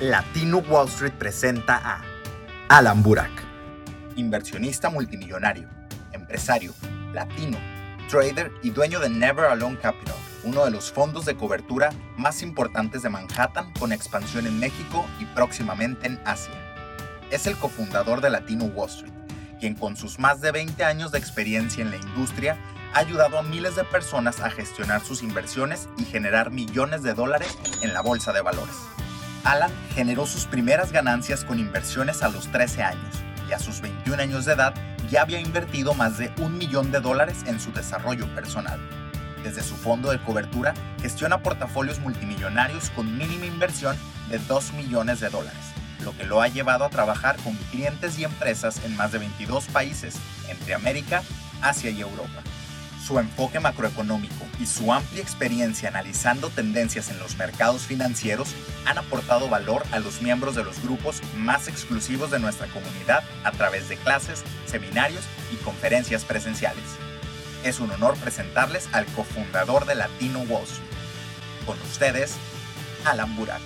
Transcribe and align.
Latino 0.00 0.58
Wall 0.58 0.88
Street 0.88 1.12
presenta 1.12 1.76
a 1.76 2.02
Alan 2.68 3.02
Burak, 3.02 3.30
inversionista 4.16 4.90
multimillonario, 4.90 5.68
empresario, 6.12 6.74
latino, 7.12 7.58
trader 8.08 8.50
y 8.62 8.70
dueño 8.70 8.98
de 8.98 9.10
Never 9.10 9.44
Alone 9.44 9.78
Capital, 9.78 10.16
uno 10.42 10.64
de 10.64 10.72
los 10.72 10.90
fondos 10.90 11.24
de 11.24 11.36
cobertura 11.36 11.90
más 12.16 12.42
importantes 12.42 13.02
de 13.02 13.10
Manhattan 13.10 13.72
con 13.78 13.92
expansión 13.92 14.46
en 14.46 14.58
México 14.58 15.06
y 15.20 15.24
próximamente 15.26 16.08
en 16.08 16.18
Asia. 16.24 16.54
Es 17.30 17.46
el 17.46 17.56
cofundador 17.56 18.20
de 18.20 18.30
Latino 18.30 18.64
Wall 18.64 18.88
Street, 18.88 19.12
quien 19.60 19.74
con 19.74 19.96
sus 19.96 20.18
más 20.18 20.40
de 20.40 20.50
20 20.50 20.82
años 20.84 21.12
de 21.12 21.18
experiencia 21.18 21.82
en 21.82 21.90
la 21.90 21.96
industria 21.98 22.56
ha 22.92 22.98
ayudado 22.98 23.38
a 23.38 23.42
miles 23.42 23.76
de 23.76 23.84
personas 23.84 24.40
a 24.40 24.50
gestionar 24.50 25.02
sus 25.02 25.22
inversiones 25.22 25.88
y 25.96 26.04
generar 26.04 26.50
millones 26.50 27.04
de 27.04 27.14
dólares 27.14 27.56
en 27.82 27.94
la 27.94 28.00
bolsa 28.00 28.32
de 28.32 28.40
valores. 28.40 28.74
Alan 29.44 29.72
generó 29.94 30.26
sus 30.26 30.46
primeras 30.46 30.92
ganancias 30.92 31.44
con 31.44 31.58
inversiones 31.58 32.22
a 32.22 32.28
los 32.28 32.50
13 32.52 32.82
años 32.82 33.14
y 33.48 33.52
a 33.52 33.58
sus 33.58 33.80
21 33.80 34.22
años 34.22 34.44
de 34.44 34.52
edad 34.52 34.74
ya 35.10 35.22
había 35.22 35.40
invertido 35.40 35.94
más 35.94 36.16
de 36.16 36.32
un 36.38 36.56
millón 36.56 36.92
de 36.92 37.00
dólares 37.00 37.38
en 37.46 37.58
su 37.58 37.72
desarrollo 37.72 38.32
personal. 38.34 38.80
Desde 39.42 39.62
su 39.62 39.74
fondo 39.74 40.10
de 40.10 40.22
cobertura, 40.22 40.74
gestiona 41.00 41.42
portafolios 41.42 41.98
multimillonarios 41.98 42.90
con 42.90 43.18
mínima 43.18 43.46
inversión 43.46 43.96
de 44.30 44.38
2 44.38 44.74
millones 44.74 45.18
de 45.18 45.28
dólares, 45.28 45.60
lo 46.04 46.16
que 46.16 46.24
lo 46.24 46.40
ha 46.40 46.46
llevado 46.46 46.84
a 46.84 46.90
trabajar 46.90 47.36
con 47.38 47.54
clientes 47.72 48.18
y 48.18 48.24
empresas 48.24 48.80
en 48.84 48.96
más 48.96 49.10
de 49.10 49.18
22 49.18 49.64
países, 49.66 50.14
entre 50.48 50.74
América, 50.74 51.22
Asia 51.60 51.90
y 51.90 52.00
Europa. 52.00 52.42
Su 53.06 53.18
enfoque 53.18 53.58
macroeconómico 53.58 54.46
y 54.60 54.66
su 54.66 54.92
amplia 54.92 55.22
experiencia 55.22 55.88
analizando 55.88 56.50
tendencias 56.50 57.10
en 57.10 57.18
los 57.18 57.36
mercados 57.36 57.82
financieros 57.82 58.54
han 58.86 58.96
aportado 58.96 59.48
valor 59.48 59.82
a 59.90 59.98
los 59.98 60.22
miembros 60.22 60.54
de 60.54 60.62
los 60.62 60.80
grupos 60.80 61.20
más 61.36 61.66
exclusivos 61.66 62.30
de 62.30 62.38
nuestra 62.38 62.68
comunidad 62.68 63.24
a 63.42 63.50
través 63.50 63.88
de 63.88 63.96
clases, 63.96 64.44
seminarios 64.66 65.24
y 65.52 65.56
conferencias 65.64 66.24
presenciales. 66.24 66.84
Es 67.64 67.80
un 67.80 67.90
honor 67.90 68.16
presentarles 68.18 68.88
al 68.92 69.06
cofundador 69.06 69.84
de 69.84 69.96
Latino 69.96 70.38
Wall. 70.42 70.62
Con 71.66 71.80
ustedes, 71.82 72.36
Alan 73.04 73.34
Burak. 73.34 73.60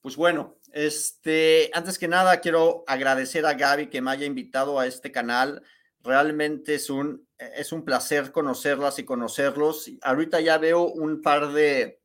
Pues 0.00 0.14
bueno, 0.14 0.54
este, 0.76 1.70
antes 1.72 1.98
que 1.98 2.06
nada 2.06 2.40
quiero 2.40 2.84
agradecer 2.86 3.46
a 3.46 3.54
Gaby 3.54 3.86
que 3.86 4.02
me 4.02 4.10
haya 4.10 4.26
invitado 4.26 4.78
a 4.78 4.86
este 4.86 5.10
canal. 5.10 5.62
Realmente 6.02 6.74
es 6.74 6.90
un, 6.90 7.26
es 7.38 7.72
un 7.72 7.82
placer 7.82 8.30
conocerlas 8.30 8.98
y 8.98 9.04
conocerlos. 9.04 9.90
Ahorita 10.02 10.38
ya 10.42 10.58
veo 10.58 10.84
un 10.84 11.22
par 11.22 11.54
de, 11.54 12.02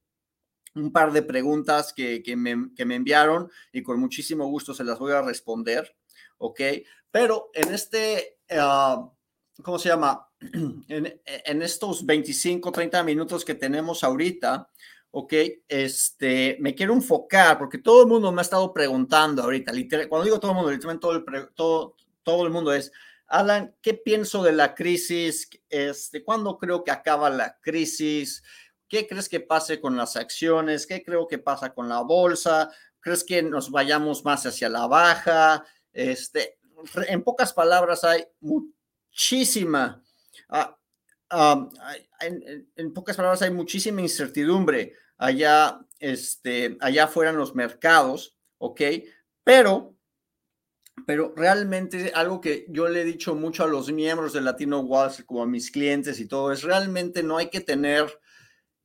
un 0.73 0.93
par 0.93 1.11
de 1.11 1.21
preguntas 1.21 1.91
que, 1.91 2.23
que, 2.23 2.37
me, 2.37 2.73
que 2.73 2.85
me 2.85 2.95
enviaron 2.95 3.51
y 3.73 3.83
con 3.83 3.99
muchísimo 3.99 4.47
gusto 4.47 4.73
se 4.73 4.85
las 4.85 4.97
voy 4.99 5.11
a 5.11 5.21
responder, 5.21 5.93
¿ok? 6.37 6.61
Pero 7.11 7.49
en 7.53 7.73
este, 7.73 8.39
uh, 8.51 9.11
¿cómo 9.61 9.79
se 9.79 9.89
llama? 9.89 10.29
En, 10.87 11.21
en, 11.25 11.61
estos 11.61 12.05
25, 12.05 12.71
30 12.71 13.03
minutos 13.03 13.43
que 13.45 13.53
tenemos 13.53 14.03
ahorita, 14.03 14.69
ok, 15.11 15.33
este, 15.67 16.57
me 16.61 16.73
quiero 16.73 16.93
enfocar 16.93 17.57
porque 17.57 17.77
todo 17.77 18.01
el 18.03 18.07
mundo 18.07 18.31
me 18.31 18.41
ha 18.41 18.43
estado 18.43 18.73
preguntando 18.73 19.43
ahorita, 19.43 19.71
literal, 19.73 20.07
cuando 20.07 20.25
digo 20.25 20.39
todo 20.39 20.51
el 20.51 20.55
mundo, 20.55 20.71
literalmente 20.71 21.01
todo 21.01 21.13
el, 21.13 21.49
todo, 21.53 21.95
todo 22.23 22.45
el 22.45 22.51
mundo 22.51 22.73
es, 22.73 22.91
Alan, 23.27 23.75
¿qué 23.81 23.93
pienso 23.93 24.41
de 24.43 24.53
la 24.53 24.73
crisis? 24.73 25.49
Este, 25.69 26.23
¿Cuándo 26.23 26.57
creo 26.57 26.83
que 26.83 26.91
acaba 26.91 27.29
la 27.29 27.59
crisis? 27.61 28.43
¿Qué 28.87 29.07
crees 29.07 29.29
que 29.29 29.39
pase 29.39 29.79
con 29.79 29.95
las 29.95 30.17
acciones? 30.17 30.85
¿Qué 30.85 31.03
creo 31.03 31.27
que 31.27 31.37
pasa 31.37 31.73
con 31.73 31.87
la 31.87 32.01
bolsa? 32.01 32.69
¿Crees 32.99 33.23
que 33.23 33.41
nos 33.41 33.71
vayamos 33.71 34.25
más 34.25 34.45
hacia 34.45 34.67
la 34.67 34.85
baja? 34.87 35.65
Este, 35.93 36.59
en 37.07 37.23
pocas 37.23 37.53
palabras, 37.53 38.03
hay 38.03 38.25
muchísima, 38.41 40.03
uh, 40.49 41.37
um, 41.37 41.69
en, 42.19 42.69
en, 42.75 42.93
pocas 42.93 43.15
palabras, 43.15 43.41
hay 43.41 43.51
muchísima 43.51 44.01
incertidumbre 44.01 44.93
allá, 45.21 45.79
este, 45.99 46.77
allá 46.81 47.03
afuera 47.03 47.29
en 47.29 47.37
los 47.37 47.53
mercados, 47.53 48.35
¿ok? 48.57 48.81
Pero, 49.43 49.95
pero 51.05 51.31
realmente 51.37 52.11
algo 52.15 52.41
que 52.41 52.65
yo 52.69 52.89
le 52.89 53.01
he 53.01 53.05
dicho 53.05 53.35
mucho 53.35 53.63
a 53.63 53.67
los 53.67 53.91
miembros 53.91 54.33
de 54.33 54.41
Latino 54.41 54.79
Wall 54.79 55.11
como 55.27 55.43
a 55.43 55.47
mis 55.47 55.69
clientes 55.69 56.19
y 56.19 56.27
todo, 56.27 56.51
es 56.51 56.63
realmente 56.63 57.21
no 57.21 57.37
hay 57.37 57.49
que 57.49 57.61
tener 57.61 58.19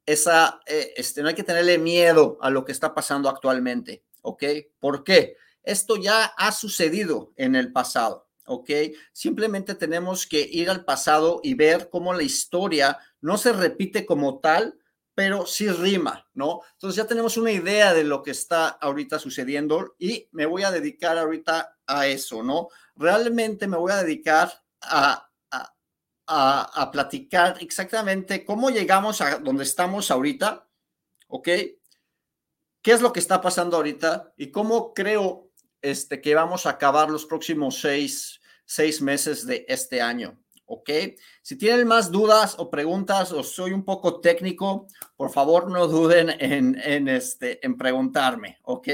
esa, 0.05 0.61
eh, 0.67 0.93
este, 0.97 1.23
no 1.23 1.29
hay 1.29 1.35
que 1.35 1.43
tenerle 1.43 1.79
miedo 1.79 2.37
a 2.43 2.51
lo 2.51 2.67
que 2.67 2.73
está 2.73 2.95
pasando 2.95 3.31
actualmente, 3.31 4.05
¿ok? 4.21 4.45
¿Por 4.79 5.05
qué? 5.05 5.37
Esto 5.63 5.97
ya 5.97 6.27
ha 6.37 6.53
sucedido 6.53 7.33
en 7.37 7.57
el 7.57 7.73
pasado, 7.73 8.29
¿ok? 8.45 8.71
Simplemente 9.13 9.75
tenemos 9.75 10.27
que 10.27 10.47
ir 10.53 10.69
al 10.69 10.85
pasado 10.85 11.41
y 11.43 11.55
ver 11.55 11.89
cómo 11.89 12.13
la 12.13 12.23
historia 12.23 12.99
no 13.23 13.39
se 13.39 13.55
repite 13.55 14.05
como 14.05 14.39
tal, 14.39 14.79
pero 15.17 15.47
sí 15.47 15.67
rima, 15.71 16.29
¿no? 16.35 16.61
Entonces 16.75 16.97
ya 16.97 17.07
tenemos 17.07 17.39
una 17.39 17.51
idea 17.51 17.95
de 17.95 18.05
lo 18.05 18.23
que 18.23 18.33
está 18.33 18.69
ahorita 18.69 19.19
sucediendo 19.19 19.97
y 19.99 20.29
me 20.33 20.45
voy 20.45 20.63
a 20.63 20.71
dedicar 20.71 21.17
ahorita 21.17 21.79
a 21.87 22.07
eso, 22.07 22.43
¿no? 22.43 22.69
Realmente 22.97 23.67
me 23.67 23.79
voy 23.79 23.93
a 23.93 24.03
dedicar 24.03 24.53
a, 24.83 25.31
a, 25.51 26.83
a, 26.83 26.91
platicar 26.91 27.57
exactamente 27.63 28.45
cómo 28.45 28.69
llegamos 28.69 29.23
a 29.23 29.39
donde 29.39 29.65
estamos 29.65 30.11
ahorita, 30.11 30.69
¿ok? 31.29 31.49
¿Qué 32.83 32.93
es 32.93 33.01
lo 33.01 33.15
que 33.15 33.21
está 33.21 33.41
pasando 33.41 33.79
ahorita 33.79 34.35
y 34.37 34.51
cómo 34.51 34.93
creo 34.93 35.51
este, 35.81 36.21
que 36.21 36.35
vamos 36.35 36.67
a 36.67 36.71
acabar 36.71 37.09
los 37.09 37.25
próximos 37.25 37.81
seis, 37.81 38.43
seis 38.67 39.01
meses 39.01 39.47
de 39.47 39.65
este 39.67 40.03
año? 40.03 40.39
¿Ok? 40.67 40.91
Si 41.43 41.57
tienen 41.57 41.87
más 41.87 42.11
dudas 42.11 42.57
o 42.59 42.71
preguntas 42.71 43.33
o 43.33 43.43
soy 43.43 43.73
un 43.73 43.85
poco 43.85 44.21
técnico, 44.21 44.87
por 45.17 45.31
favor 45.31 45.71
no 45.71 45.87
duden 45.87 46.31
en, 46.39 46.81
en, 46.83 47.09
este, 47.09 47.65
en 47.65 47.77
preguntarme, 47.77 48.59
¿ok? 48.63 48.89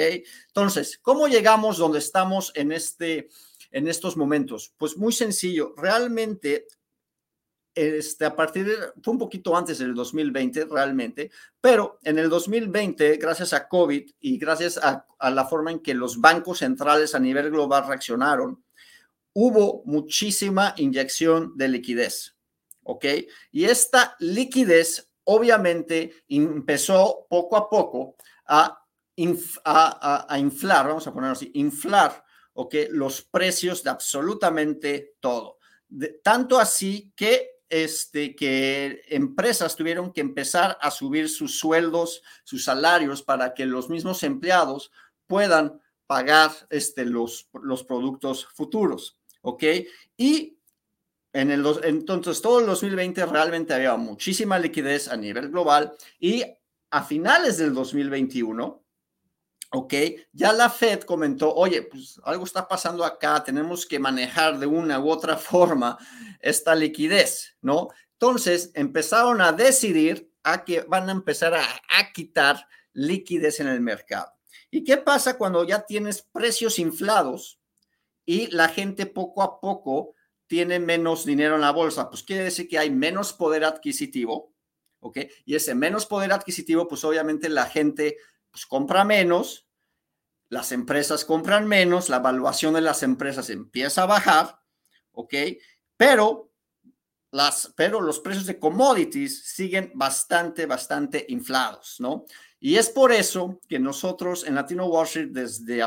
Entonces, 0.49 0.99
¿cómo 1.03 1.29
llegamos 1.29 1.79
donde 1.79 1.99
estamos 1.99 2.53
en, 2.55 2.73
este, 2.73 3.29
en 3.71 3.89
estos 3.89 4.17
momentos? 4.17 4.73
Pues 4.77 4.97
muy 4.97 5.13
sencillo, 5.13 5.75
realmente 5.77 6.67
este, 7.75 8.27
a 8.27 8.37
partir 8.37 8.67
de, 8.67 8.77
fue 9.03 9.13
un 9.13 9.19
poquito 9.19 9.57
antes 9.57 9.79
del 9.79 9.95
2020 9.95 10.67
realmente, 10.67 11.31
pero 11.61 11.99
en 12.03 12.19
el 12.19 12.29
2020, 12.29 13.17
gracias 13.17 13.55
a 13.55 13.67
COVID 13.67 14.11
y 14.21 14.39
gracias 14.39 14.77
a, 14.77 15.07
a 15.19 15.31
la 15.31 15.47
forma 15.47 15.71
en 15.71 15.81
que 15.81 15.95
los 15.95 16.21
bancos 16.21 16.59
centrales 16.59 17.15
a 17.15 17.19
nivel 17.19 17.51
global 17.51 17.87
reaccionaron, 17.87 18.62
hubo 19.33 19.83
muchísima 19.85 20.75
inyección 20.77 21.57
de 21.57 21.69
liquidez, 21.69 22.37
¿ok? 22.83 23.05
Y 23.51 23.65
esta 23.65 24.17
liquidez 24.19 25.11
obviamente 25.25 26.25
empezó 26.29 27.27
poco 27.29 27.57
a 27.57 27.69
poco 27.69 28.17
a, 28.47 28.85
inf 29.17 29.59
a, 29.65 30.27
a, 30.27 30.35
a 30.35 30.39
inflar, 30.39 30.89
vamos 30.89 31.07
a 31.07 31.13
ponerlo 31.13 31.33
así, 31.33 31.51
inflar, 31.55 32.25
¿ok? 32.55 32.75
Los 32.91 33.23
precios 33.23 33.83
de 33.83 33.91
absolutamente 33.91 35.17
todo. 35.21 35.59
Tanto 36.23 36.59
así 36.59 37.13
que 37.15 37.53
este, 37.73 38.37
que 38.37 39.03
empresas 39.09 39.77
tuvieron 39.77 40.13
que 40.13 40.21
empezar 40.21 40.77
a 40.83 40.91
subir 40.91 41.31
sus 41.31 41.59
sueldos, 41.59 42.23
sus 42.45 42.65
salarios 42.65 43.23
para 43.23 43.55
que 43.55 43.65
los 43.65 43.89
mismos 43.89 44.23
empleados 44.25 44.93
puedan 45.27 45.81
pagar 46.07 46.51
este, 46.69 47.07
los, 47.07 47.49
los 47.55 47.83
productos 47.83 48.45
futuros. 48.45 49.19
¿Ok? 49.43 49.65
Y 50.17 50.59
en 51.33 51.51
el, 51.51 51.67
entonces 51.85 52.43
todo 52.43 52.61
el 52.61 52.67
2020 52.67 53.25
realmente 53.27 53.73
había 53.75 53.97
muchísima 53.97 54.59
liquidez 54.59 55.09
a 55.09 55.17
nivel 55.17 55.51
global 55.51 55.93
y 56.19 56.45
a 56.91 57.03
finales 57.03 57.57
del 57.57 57.73
2021, 57.73 58.85
¿ok? 59.71 59.95
Ya 60.33 60.53
la 60.53 60.69
Fed 60.69 61.01
comentó, 61.03 61.55
oye, 61.55 61.83
pues 61.83 62.21
algo 62.25 62.45
está 62.45 62.69
pasando 62.69 63.05
acá, 63.05 63.43
tenemos 63.43 63.87
que 63.87 63.99
manejar 63.99 64.59
de 64.59 64.67
una 64.67 65.01
u 65.01 65.11
otra 65.11 65.37
forma 65.39 65.99
esta 66.41 66.75
liquidez, 66.75 67.57
¿no? 67.63 67.89
Entonces 68.13 68.71
empezaron 68.75 69.41
a 69.41 69.53
decidir 69.53 70.31
a 70.43 70.65
que 70.65 70.83
van 70.83 71.09
a 71.09 71.13
empezar 71.13 71.55
a, 71.55 71.65
a 71.65 72.13
quitar 72.13 72.67
liquidez 72.93 73.61
en 73.61 73.69
el 73.69 73.81
mercado. 73.81 74.31
¿Y 74.71 74.85
qué 74.85 74.99
pasa 74.99 75.39
cuando 75.39 75.65
ya 75.65 75.87
tienes 75.87 76.21
precios 76.21 76.79
inflados? 76.79 77.62
Y 78.25 78.49
la 78.49 78.69
gente 78.69 79.07
poco 79.07 79.43
a 79.43 79.61
poco 79.61 80.15
tiene 80.47 80.79
menos 80.79 81.25
dinero 81.25 81.55
en 81.55 81.63
la 81.63 81.71
bolsa, 81.71 82.11
pues 82.11 82.23
quiere 82.23 82.45
decir 82.45 82.69
que 82.69 82.79
hay 82.79 82.91
menos 82.91 83.33
poder 83.33 83.65
adquisitivo, 83.65 84.53
¿ok? 85.01 85.19
Y 85.45 85.55
ese 85.55 85.75
menos 85.75 86.07
poder 86.07 86.33
adquisitivo, 86.33 86.87
pues 86.89 87.05
obviamente 87.05 87.49
la 87.49 87.67
gente 87.67 88.19
pues, 88.51 88.67
compra 88.67 89.05
menos, 89.05 89.67
las 90.49 90.71
empresas 90.73 91.25
compran 91.25 91.67
menos, 91.67 92.11
la 92.11 92.19
evaluación 92.19 92.75
de 92.75 92.83
las 92.83 93.03
empresas 93.03 93.49
empieza 93.49 94.03
a 94.03 94.07
bajar, 94.07 94.61
¿ok? 95.13 95.35
Pero 95.97 96.53
las, 97.31 97.73
pero 97.75 98.03
los 98.03 98.21
precios 98.21 98.45
de 98.45 98.59
commodities 98.59 99.47
siguen 99.47 99.91
bastante, 99.95 100.67
bastante 100.67 101.25
inflados, 101.31 101.97
¿no? 101.99 102.27
Y 102.61 102.77
es 102.77 102.91
por 102.91 103.11
eso 103.11 103.59
que 103.67 103.79
nosotros 103.79 104.47
en 104.47 104.55
Latino 104.55 104.87
Wall 104.87 105.07
Street 105.07 105.31
desde 105.31 105.83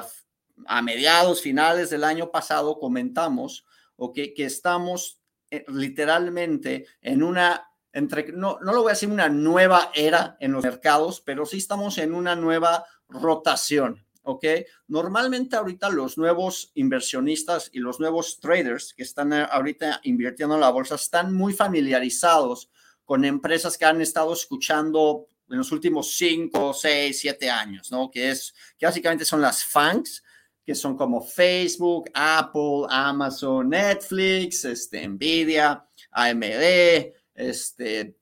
a, 0.68 0.82
mediados, 0.82 1.42
finales 1.42 1.90
del 1.90 2.04
año 2.04 2.32
pasado 2.32 2.80
comentamos, 2.80 3.66
¿ok? 3.96 4.16
Que 4.36 4.46
estamos 4.46 5.20
eh, 5.52 5.66
literalmente 5.68 6.86
en 7.02 7.24
una, 7.24 7.70
entre, 7.94 8.32
no, 8.32 8.58
no 8.62 8.74
lo 8.74 8.82
voy 8.82 8.90
a 8.90 8.94
decir 8.94 9.10
una 9.10 9.30
nueva 9.30 9.92
era 9.94 10.38
en 10.40 10.52
los 10.52 10.64
mercados, 10.64 11.22
pero 11.22 11.46
sí 11.46 11.58
estamos 11.58 11.98
en 11.98 12.14
una 12.14 12.36
nueva 12.36 12.86
rotación, 13.08 14.06
¿ok? 14.24 14.46
Normalmente 14.88 15.56
ahorita 15.56 15.90
los 15.90 16.18
nuevos 16.18 16.72
inversionistas 16.76 17.70
y 17.74 17.80
los 17.80 18.00
nuevos 18.00 18.40
traders 18.40 18.94
que 18.94 19.04
están 19.04 19.34
eh, 19.34 19.48
ahorita 19.50 20.02
invirtiendo 20.04 20.56
en 20.56 20.62
la 20.62 20.72
bolsa 20.72 20.96
están 20.96 21.34
muy 21.34 21.54
familiarizados 21.54 22.70
con 23.06 23.24
empresas 23.24 23.78
que 23.78 23.86
han 23.86 24.02
estado 24.02 24.34
escuchando 24.34 25.28
en 25.50 25.60
los 25.60 25.72
últimos 25.72 26.16
5, 26.18 26.74
6, 26.74 27.20
7 27.20 27.50
años, 27.50 27.92
¿no? 27.92 28.10
Que 28.10 28.32
es, 28.32 28.54
básicamente 28.82 29.26
son 29.26 29.42
las 29.42 29.64
FANGs, 29.64 30.24
que 30.66 30.74
son 30.74 30.98
como 30.98 31.22
Facebook, 31.22 32.10
Apple, 32.14 32.88
Amazon, 32.90 33.70
Netflix, 33.70 34.66
este, 34.66 35.08
Nvidia, 35.08 35.86
AMD, 36.12 37.14
este, 37.36 38.18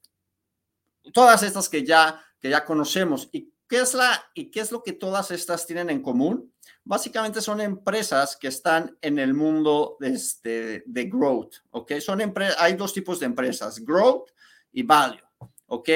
todas 1.14 1.42
estas 1.44 1.70
que 1.70 1.84
ya, 1.84 2.22
que 2.40 2.50
ya 2.50 2.66
conocemos. 2.66 3.30
¿Y 3.32 3.54
qué, 3.68 3.80
es 3.80 3.94
la, 3.94 4.24
¿Y 4.34 4.52
qué 4.52 4.60
es 4.60 4.72
lo 4.72 4.84
que 4.84 4.94
todas 4.94 5.32
estas 5.32 5.66
tienen 5.66 5.90
en 5.90 6.02
común? 6.02 6.54
Básicamente 6.84 7.42
son 7.42 7.62
empresas 7.62 8.36
que 8.36 8.50
están 8.50 8.98
en 9.02 9.20
el 9.20 9.34
mundo 9.34 9.96
de, 10.02 10.10
este, 10.10 10.84
de 10.86 11.06
growth, 11.06 11.56
¿ok? 11.72 11.94
Son 12.00 12.20
hay 12.58 12.74
dos 12.74 12.94
tipos 12.94 13.22
de 13.22 13.26
empresas, 13.26 13.80
growth 13.80 14.32
y 14.74 14.84
value, 14.84 15.24
¿ok? 15.68 15.90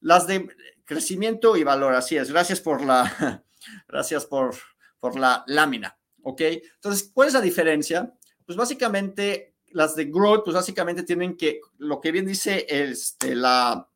Las 0.00 0.26
de 0.26 0.48
crecimiento 0.86 1.56
y 1.56 1.64
valor, 1.64 1.94
así 1.94 2.16
es. 2.16 2.30
Gracias 2.30 2.60
por 2.60 2.82
la, 2.82 3.44
gracias 3.88 4.24
por, 4.24 4.54
por 5.00 5.18
la 5.18 5.42
lámina, 5.46 5.98
¿ok? 6.22 6.40
Entonces, 6.42 7.10
¿cuál 7.12 7.28
es 7.28 7.34
la 7.34 7.40
diferencia? 7.40 8.14
Pues 8.44 8.56
básicamente 8.56 9.56
las 9.72 9.96
de 9.96 10.06
growth, 10.06 10.44
pues 10.44 10.54
básicamente 10.54 11.02
tienen 11.02 11.36
que, 11.36 11.60
lo 11.78 12.00
que 12.00 12.12
bien 12.12 12.26
dice 12.26 12.66
este, 12.68 13.34
la, 13.34 13.88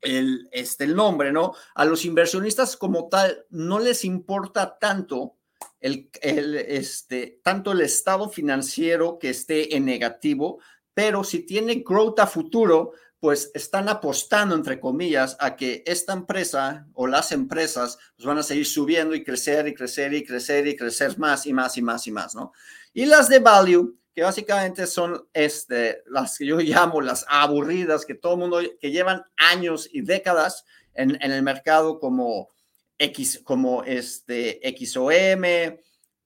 el, 0.00 0.48
este, 0.52 0.84
el 0.84 0.94
nombre, 0.94 1.32
¿no? 1.32 1.54
A 1.74 1.84
los 1.84 2.04
inversionistas 2.04 2.76
como 2.76 3.08
tal 3.08 3.46
no 3.50 3.78
les 3.78 4.04
importa 4.04 4.78
tanto 4.78 5.36
el, 5.80 6.10
el, 6.20 6.54
este, 6.56 7.40
tanto 7.42 7.72
el 7.72 7.80
estado 7.80 8.28
financiero 8.28 9.18
que 9.18 9.30
esté 9.30 9.76
en 9.76 9.84
negativo, 9.84 10.60
pero 10.94 11.22
si 11.22 11.46
tiene 11.46 11.84
growth 11.86 12.18
a 12.20 12.26
futuro, 12.26 12.92
pues 13.20 13.50
están 13.54 13.88
apostando, 13.88 14.54
entre 14.54 14.78
comillas, 14.78 15.36
a 15.40 15.56
que 15.56 15.82
esta 15.86 16.12
empresa 16.12 16.86
o 16.94 17.06
las 17.06 17.32
empresas 17.32 17.98
pues 18.16 18.26
van 18.26 18.38
a 18.38 18.42
seguir 18.42 18.66
subiendo 18.66 19.14
y 19.14 19.24
crecer 19.24 19.66
y 19.66 19.74
crecer 19.74 20.14
y 20.14 20.24
crecer 20.24 20.66
y 20.66 20.76
crecer 20.76 21.18
más 21.18 21.46
y 21.46 21.52
más 21.52 21.76
y 21.76 21.82
más 21.82 22.06
y 22.06 22.12
más, 22.12 22.34
¿no? 22.34 22.52
Y 22.92 23.06
las 23.06 23.28
de 23.28 23.40
value, 23.40 23.98
que 24.14 24.22
básicamente 24.22 24.86
son 24.86 25.28
este, 25.32 26.02
las 26.06 26.38
que 26.38 26.46
yo 26.46 26.56
llamo 26.60 27.00
las 27.00 27.24
aburridas, 27.28 28.06
que 28.06 28.14
todo 28.14 28.34
el 28.34 28.38
mundo, 28.40 28.60
que 28.80 28.90
llevan 28.90 29.24
años 29.36 29.88
y 29.92 30.02
décadas 30.02 30.64
en, 30.94 31.18
en 31.20 31.32
el 31.32 31.42
mercado 31.42 31.98
como 31.98 32.50
X, 32.98 33.40
como 33.44 33.84
este 33.84 34.60
XOM, 34.76 35.76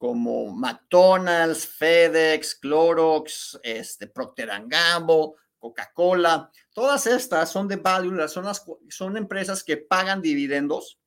como 0.03 0.53
McDonald's, 0.53 1.67
FedEx, 1.67 2.57
Clorox, 2.57 3.61
este, 3.63 4.09
Procter 4.09 4.51
Gamble, 4.67 5.35
Coca-Cola, 5.63 6.51
todas 6.75 7.07
estas 7.07 7.49
son 7.49 7.69
de 7.69 7.77
value, 7.77 8.27
son, 8.27 8.45
son 8.89 9.17
empresas 9.17 9.63
que 9.63 9.77
pagan 9.77 10.21
dividendos 10.21 10.99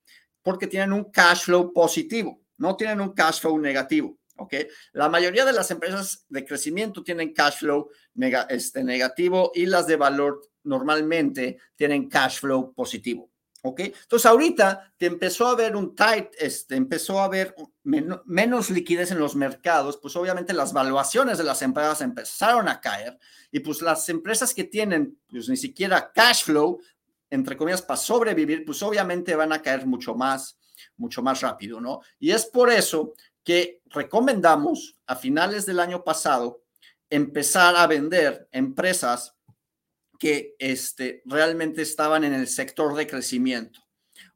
porque 0.41 0.67
tienen 0.67 0.93
un 0.93 1.11
cash 1.11 1.43
flow 1.43 1.73
positivo, 1.73 2.41
no 2.57 2.77
tienen 2.77 3.01
un 3.01 3.11
cash 3.11 3.41
flow 3.41 3.59
negativo. 3.59 4.17
¿ok? 4.37 4.53
La 4.93 5.09
mayoría 5.09 5.43
de 5.43 5.51
las 5.51 5.71
empresas 5.71 6.25
de 6.29 6.45
crecimiento 6.45 7.03
tienen 7.03 7.33
cash 7.33 7.59
flow 7.59 7.89
este, 8.47 8.81
negativo 8.85 9.51
y 9.53 9.65
las 9.65 9.87
de 9.87 9.97
valor 9.97 10.39
normalmente 10.63 11.57
tienen 11.75 12.07
cash 12.07 12.39
flow 12.39 12.73
positivo. 12.73 13.29
¿Ok? 13.67 13.79
Entonces 13.79 14.27
ahorita 14.27 14.93
te 14.95 15.07
empezó 15.07 15.47
a 15.47 15.53
haber 15.53 15.75
un 15.75 15.95
tight, 15.95 16.27
este, 16.37 16.75
empezó 16.75 17.19
a 17.19 17.25
haber 17.25 17.55
menos 17.83 18.69
liquidez 18.69 19.09
en 19.09 19.17
los 19.17 19.35
mercados, 19.35 19.97
pues 19.97 20.15
obviamente 20.15 20.53
las 20.53 20.71
valuaciones 20.71 21.39
de 21.39 21.45
las 21.45 21.63
empresas 21.63 22.01
empezaron 22.01 22.67
a 22.67 22.79
caer 22.79 23.17
y 23.51 23.61
pues 23.61 23.81
las 23.81 24.07
empresas 24.09 24.53
que 24.53 24.65
tienen 24.65 25.17
pues 25.27 25.49
ni 25.49 25.57
siquiera 25.57 26.11
cash 26.13 26.43
flow, 26.43 26.79
entre 27.31 27.57
comillas, 27.57 27.81
para 27.81 27.97
sobrevivir, 27.97 28.65
pues 28.65 28.83
obviamente 28.83 29.35
van 29.35 29.51
a 29.51 29.63
caer 29.63 29.87
mucho 29.87 30.13
más, 30.13 30.59
mucho 30.95 31.23
más 31.23 31.41
rápido, 31.41 31.81
¿no? 31.81 32.01
Y 32.19 32.29
es 32.29 32.45
por 32.45 32.71
eso 32.71 33.15
que 33.43 33.81
recomendamos 33.85 34.99
a 35.07 35.15
finales 35.15 35.65
del 35.65 35.79
año 35.79 36.03
pasado 36.03 36.61
empezar 37.09 37.75
a 37.75 37.87
vender 37.87 38.47
empresas 38.51 39.34
que 40.17 40.55
este, 40.59 41.21
realmente 41.25 41.81
estaban 41.81 42.23
en 42.23 42.33
el 42.33 42.47
sector 42.47 42.95
de 42.95 43.07
crecimiento. 43.07 43.81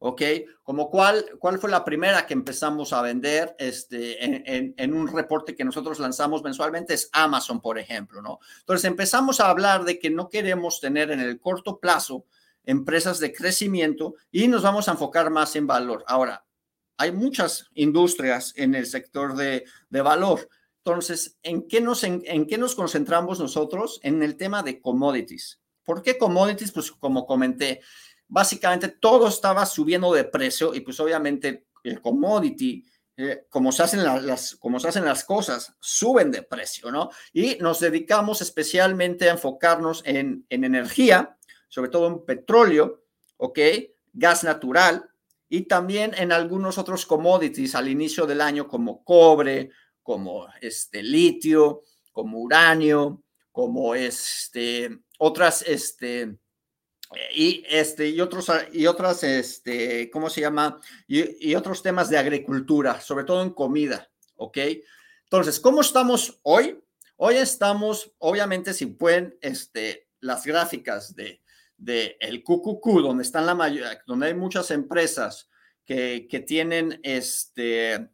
¿Ok? 0.01 0.21
Como 0.63 0.89
cuál, 0.89 1.25
cuál 1.39 1.59
fue 1.59 1.69
la 1.69 1.83
primera 1.83 2.25
que 2.25 2.33
empezamos 2.33 2.93
a 2.93 3.01
vender 3.01 3.55
este, 3.59 4.23
en, 4.23 4.73
en, 4.77 4.93
un 4.93 5.07
reporte 5.07 5.55
que 5.55 5.65
nosotros 5.65 5.99
lanzamos 5.99 6.41
mensualmente 6.41 6.93
es 6.93 7.09
Amazon, 7.11 7.59
por 7.59 7.77
ejemplo, 7.77 8.21
¿no? 8.21 8.39
Entonces 8.59 8.85
empezamos 8.85 9.41
a 9.41 9.49
hablar 9.49 9.83
de 9.83 9.99
que 9.99 10.09
no 10.09 10.29
queremos 10.29 10.79
tener 10.79 11.11
en 11.11 11.19
el 11.19 11.39
corto 11.39 11.79
plazo 11.79 12.25
empresas 12.63 13.19
de 13.19 13.33
crecimiento 13.33 14.15
y 14.31 14.47
nos 14.47 14.63
vamos 14.63 14.87
a 14.87 14.91
enfocar 14.91 15.29
más 15.31 15.55
en 15.55 15.67
valor. 15.67 16.03
Ahora, 16.07 16.45
hay 16.97 17.11
muchas 17.11 17.67
industrias 17.73 18.53
en 18.57 18.75
el 18.75 18.85
sector 18.85 19.35
de, 19.35 19.65
de 19.89 20.01
valor. 20.01 20.49
Entonces, 20.83 21.37
¿en 21.43 21.67
qué, 21.67 21.81
nos, 21.81 22.03
en, 22.03 22.21
¿en 22.25 22.45
qué 22.45 22.57
nos 22.57 22.75
concentramos 22.75 23.39
nosotros? 23.39 23.99
En 24.03 24.21
el 24.21 24.37
tema 24.37 24.63
de 24.63 24.81
commodities. 24.81 25.59
¿Por 25.89 26.03
qué 26.03 26.19
commodities? 26.19 26.71
Pues 26.71 26.91
como 26.91 27.25
comenté, 27.25 27.81
básicamente 28.27 28.89
todo 28.89 29.27
estaba 29.27 29.65
subiendo 29.65 30.13
de 30.13 30.24
precio 30.24 30.75
y 30.75 30.81
pues 30.81 31.00
obviamente 31.00 31.65
el 31.83 32.00
commodity, 32.00 32.86
eh, 33.18 33.47
como, 33.50 33.71
se 33.71 33.81
hacen 33.81 34.03
las, 34.03 34.56
como 34.57 34.80
se 34.80 34.89
hacen 34.89 35.03
las 35.03 35.24
cosas, 35.24 35.74
suben 35.80 36.30
de 36.30 36.44
precio, 36.44 36.91
¿no? 36.91 37.09
Y 37.33 37.56
nos 37.56 37.80
dedicamos 37.80 38.39
especialmente 38.44 39.27
a 39.27 39.33
enfocarnos 39.33 40.03
en, 40.06 40.45
en 40.50 40.63
energía, 40.63 41.36
sobre 41.69 41.89
todo 41.89 42.06
en 42.06 42.24
petróleo, 42.24 43.06
¿ok? 43.38 43.57
Gas 44.13 44.44
natural 44.44 45.10
y 45.50 45.63
también 45.63 46.13
en 46.19 46.31
algunos 46.31 46.77
otros 46.77 47.08
commodities 47.08 47.74
al 47.74 47.88
inicio 47.88 48.27
del 48.27 48.41
año 48.41 48.67
como 48.67 49.03
cobre, 49.03 49.72
como 50.03 50.46
este 50.62 51.01
litio, 51.01 51.81
como 52.12 52.38
uranio, 52.38 53.24
como 53.51 53.96
este 53.96 55.00
otras, 55.19 55.63
este, 55.67 56.38
y 57.35 57.63
este, 57.67 58.09
y 58.09 58.21
otros, 58.21 58.49
y 58.71 58.88
otras, 58.88 59.23
este, 59.23 60.09
¿cómo 60.09 60.29
se 60.29 60.41
llama? 60.41 60.79
Y, 61.07 61.53
otros 61.55 61.83
temas 61.83 62.09
de 62.09 62.17
agricultura, 62.17 63.01
sobre 63.01 63.25
todo 63.25 63.43
en 63.43 63.51
comida, 63.51 64.09
¿ok? 64.35 64.57
Entonces, 65.23 65.59
¿cómo 65.59 65.81
estamos 65.81 66.39
hoy? 66.43 66.81
Hoy 67.17 67.35
estamos, 67.35 68.13
obviamente, 68.19 68.73
si 68.73 68.85
pueden, 68.85 69.38
este, 69.41 70.07
las 70.21 70.45
gráficas 70.45 71.15
de, 71.15 71.41
de 71.77 72.15
el 72.21 72.43
QQQ, 72.43 73.01
donde 73.01 73.23
están 73.23 73.45
la 73.45 73.55
mayoría, 73.55 74.01
donde 74.07 74.27
hay 74.27 74.33
muchas 74.33 74.71
empresas 74.71 75.49
que, 75.83 76.27
que 76.29 76.39
tienen, 76.39 76.99
este, 77.03 78.09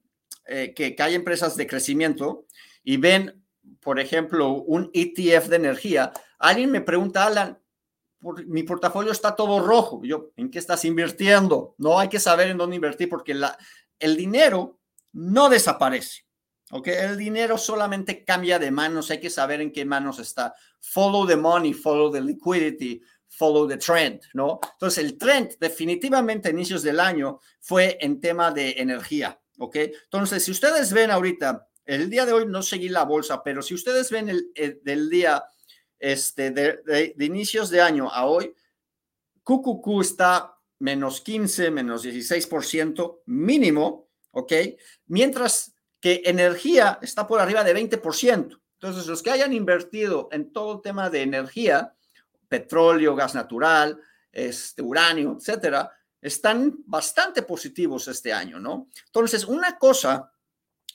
eh, 0.47 0.73
que 0.73 0.95
hay 0.97 1.13
empresas 1.13 1.55
de 1.55 1.67
crecimiento 1.67 2.47
y 2.83 2.97
ven, 2.97 3.45
por 3.79 3.99
ejemplo, 3.99 4.53
un 4.53 4.89
ETF 4.93 5.49
de 5.49 5.55
energía, 5.57 6.11
Alguien 6.39 6.71
me 6.71 6.81
pregunta, 6.81 7.25
Alan, 7.25 7.57
mi 8.47 8.63
portafolio 8.63 9.11
está 9.11 9.35
todo 9.35 9.59
rojo. 9.59 10.01
Yo, 10.03 10.31
¿en 10.35 10.49
qué 10.49 10.59
estás 10.59 10.85
invirtiendo? 10.85 11.75
No 11.77 11.99
hay 11.99 12.09
que 12.09 12.19
saber 12.19 12.49
en 12.49 12.57
dónde 12.57 12.75
invertir 12.75 13.09
porque 13.09 13.39
el 13.99 14.17
dinero 14.17 14.79
no 15.13 15.49
desaparece. 15.49 16.25
¿ok? 16.71 16.87
El 16.87 17.17
dinero 17.17 17.57
solamente 17.57 18.23
cambia 18.23 18.59
de 18.59 18.71
manos, 18.71 19.11
hay 19.11 19.19
que 19.19 19.29
saber 19.29 19.61
en 19.61 19.71
qué 19.71 19.85
manos 19.85 20.19
está. 20.19 20.53
Follow 20.79 21.27
the 21.27 21.35
money, 21.35 21.73
follow 21.73 22.11
the 22.11 22.21
liquidity, 22.21 23.01
follow 23.27 23.67
the 23.67 23.77
trend, 23.77 24.21
¿no? 24.33 24.59
Entonces, 24.73 25.03
el 25.03 25.17
trend 25.17 25.57
definitivamente 25.59 26.47
a 26.47 26.51
inicios 26.51 26.83
del 26.83 26.99
año 26.99 27.39
fue 27.59 27.97
en 28.01 28.19
tema 28.19 28.51
de 28.51 28.71
energía, 28.77 29.39
¿ok? 29.57 29.75
Entonces, 29.75 30.43
si 30.43 30.51
ustedes 30.51 30.93
ven 30.93 31.11
ahorita, 31.11 31.67
el 31.85 32.09
día 32.09 32.25
de 32.25 32.33
hoy 32.33 32.45
no 32.47 32.61
seguí 32.61 32.89
la 32.89 33.03
bolsa, 33.03 33.43
pero 33.43 33.61
si 33.61 33.73
ustedes 33.73 34.09
ven 34.09 34.29
el, 34.29 34.51
el 34.55 34.81
del 34.83 35.09
día 35.09 35.43
este, 35.99 36.51
de, 36.51 37.15
inicios 37.19 37.69
de 37.69 37.81
año 37.81 38.09
a 38.11 38.25
hoy, 38.25 38.53
QQQ 39.43 40.01
está 40.01 40.57
menos 40.79 41.21
15, 41.21 41.71
menos 41.71 42.05
16% 42.05 43.21
mínimo, 43.25 44.09
¿ok? 44.31 44.53
Mientras 45.07 45.73
que 45.99 46.21
energía 46.25 46.99
está 47.01 47.25
por 47.25 47.39
arriba 47.39 47.63
de 47.63 47.75
20%. 47.75 48.61
Entonces, 48.73 49.07
los 49.07 49.23
que 49.23 49.31
hayan 49.31 49.53
invertido 49.53 50.29
en 50.31 50.51
todo 50.51 50.75
el 50.75 50.81
tema 50.81 51.09
de 51.09 51.21
energía, 51.21 51.95
petróleo, 52.47 53.15
gas 53.15 53.33
natural, 53.33 53.99
este, 54.31 54.81
uranio, 54.81 55.37
etcétera, 55.39 55.91
están 56.21 56.75
bastante 56.85 57.43
positivos 57.43 58.07
este 58.07 58.33
año, 58.33 58.59
¿no? 58.59 58.89
Entonces, 59.05 59.45
una 59.45 59.77
cosa 59.77 60.31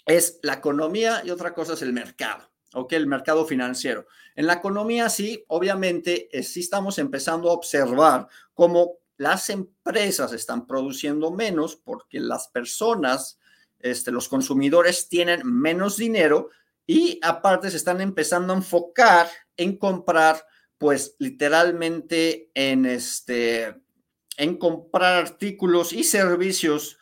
es 0.05 0.41
la 0.43 0.55
economía 0.55 1.23
y 1.25 1.31
otra 1.31 1.55
cosa 1.55 1.75
es 1.75 1.83
el 1.83 1.93
mercado, 1.93 2.50
¿ok? 2.75 2.93
El 2.93 3.07
mercado 3.07 3.45
financiero. 3.47 4.07
En 4.37 4.47
la 4.47 4.55
economía, 4.55 5.09
sí, 5.09 5.45
obviamente, 5.49 6.29
eh, 6.37 6.43
sí 6.43 6.61
estamos 6.61 6.99
empezando 6.99 7.51
a 7.51 7.55
observar 7.55 8.29
cómo 8.55 8.99
las 9.17 9.51
empresas 9.51 10.33
están 10.33 10.67
produciendo 10.67 11.31
menos 11.31 11.77
porque 11.77 12.21
las 12.21 12.49
personas, 12.49 13.39
este, 13.79 14.11
los 14.11 14.29
consumidores 14.29 15.09
tienen 15.09 15.43
menos 15.45 15.97
dinero 15.97 16.51
y 16.87 17.19
aparte 17.23 17.71
se 17.71 17.77
están 17.77 18.01
empezando 18.01 18.53
a 18.53 18.57
enfocar 18.57 19.29
en 19.57 19.77
comprar, 19.77 20.45
pues 20.79 21.17
literalmente 21.19 22.51
en 22.55 22.87
este, 22.87 23.77
en 24.39 24.57
comprar 24.57 25.17
artículos 25.17 25.93
y 25.93 26.03
servicios 26.03 26.99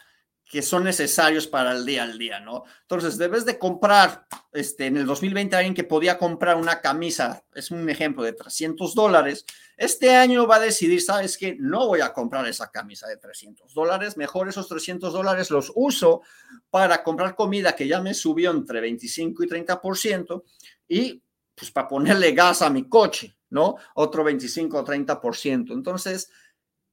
que 0.48 0.62
son 0.62 0.84
necesarios 0.84 1.46
para 1.46 1.72
el 1.72 1.84
día 1.84 2.04
al 2.04 2.18
día, 2.18 2.40
¿no? 2.40 2.64
Entonces, 2.82 3.18
debes 3.18 3.44
de 3.44 3.58
comprar, 3.58 4.26
este, 4.52 4.86
en 4.86 4.96
el 4.96 5.04
2020 5.04 5.54
alguien 5.54 5.74
que 5.74 5.84
podía 5.84 6.16
comprar 6.16 6.56
una 6.56 6.80
camisa, 6.80 7.44
es 7.54 7.70
un 7.70 7.88
ejemplo 7.90 8.22
de 8.22 8.32
300 8.32 8.94
dólares, 8.94 9.44
este 9.76 10.16
año 10.16 10.46
va 10.46 10.56
a 10.56 10.60
decidir, 10.60 11.02
¿sabes 11.02 11.36
qué? 11.36 11.54
No 11.60 11.86
voy 11.86 12.00
a 12.00 12.14
comprar 12.14 12.46
esa 12.48 12.70
camisa 12.70 13.06
de 13.06 13.18
300 13.18 13.74
dólares, 13.74 14.16
mejor 14.16 14.48
esos 14.48 14.68
300 14.68 15.12
dólares 15.12 15.50
los 15.50 15.70
uso 15.74 16.22
para 16.70 17.02
comprar 17.02 17.34
comida 17.34 17.76
que 17.76 17.86
ya 17.86 18.00
me 18.00 18.14
subió 18.14 18.50
entre 18.50 18.80
25 18.80 19.44
y 19.44 19.48
30% 19.48 20.44
y 20.88 21.22
pues 21.54 21.70
para 21.70 21.88
ponerle 21.88 22.32
gas 22.32 22.62
a 22.62 22.70
mi 22.70 22.88
coche, 22.88 23.36
¿no? 23.50 23.76
Otro 23.94 24.24
25 24.24 24.78
o 24.78 24.84
30%. 24.84 25.72
Entonces, 25.72 26.30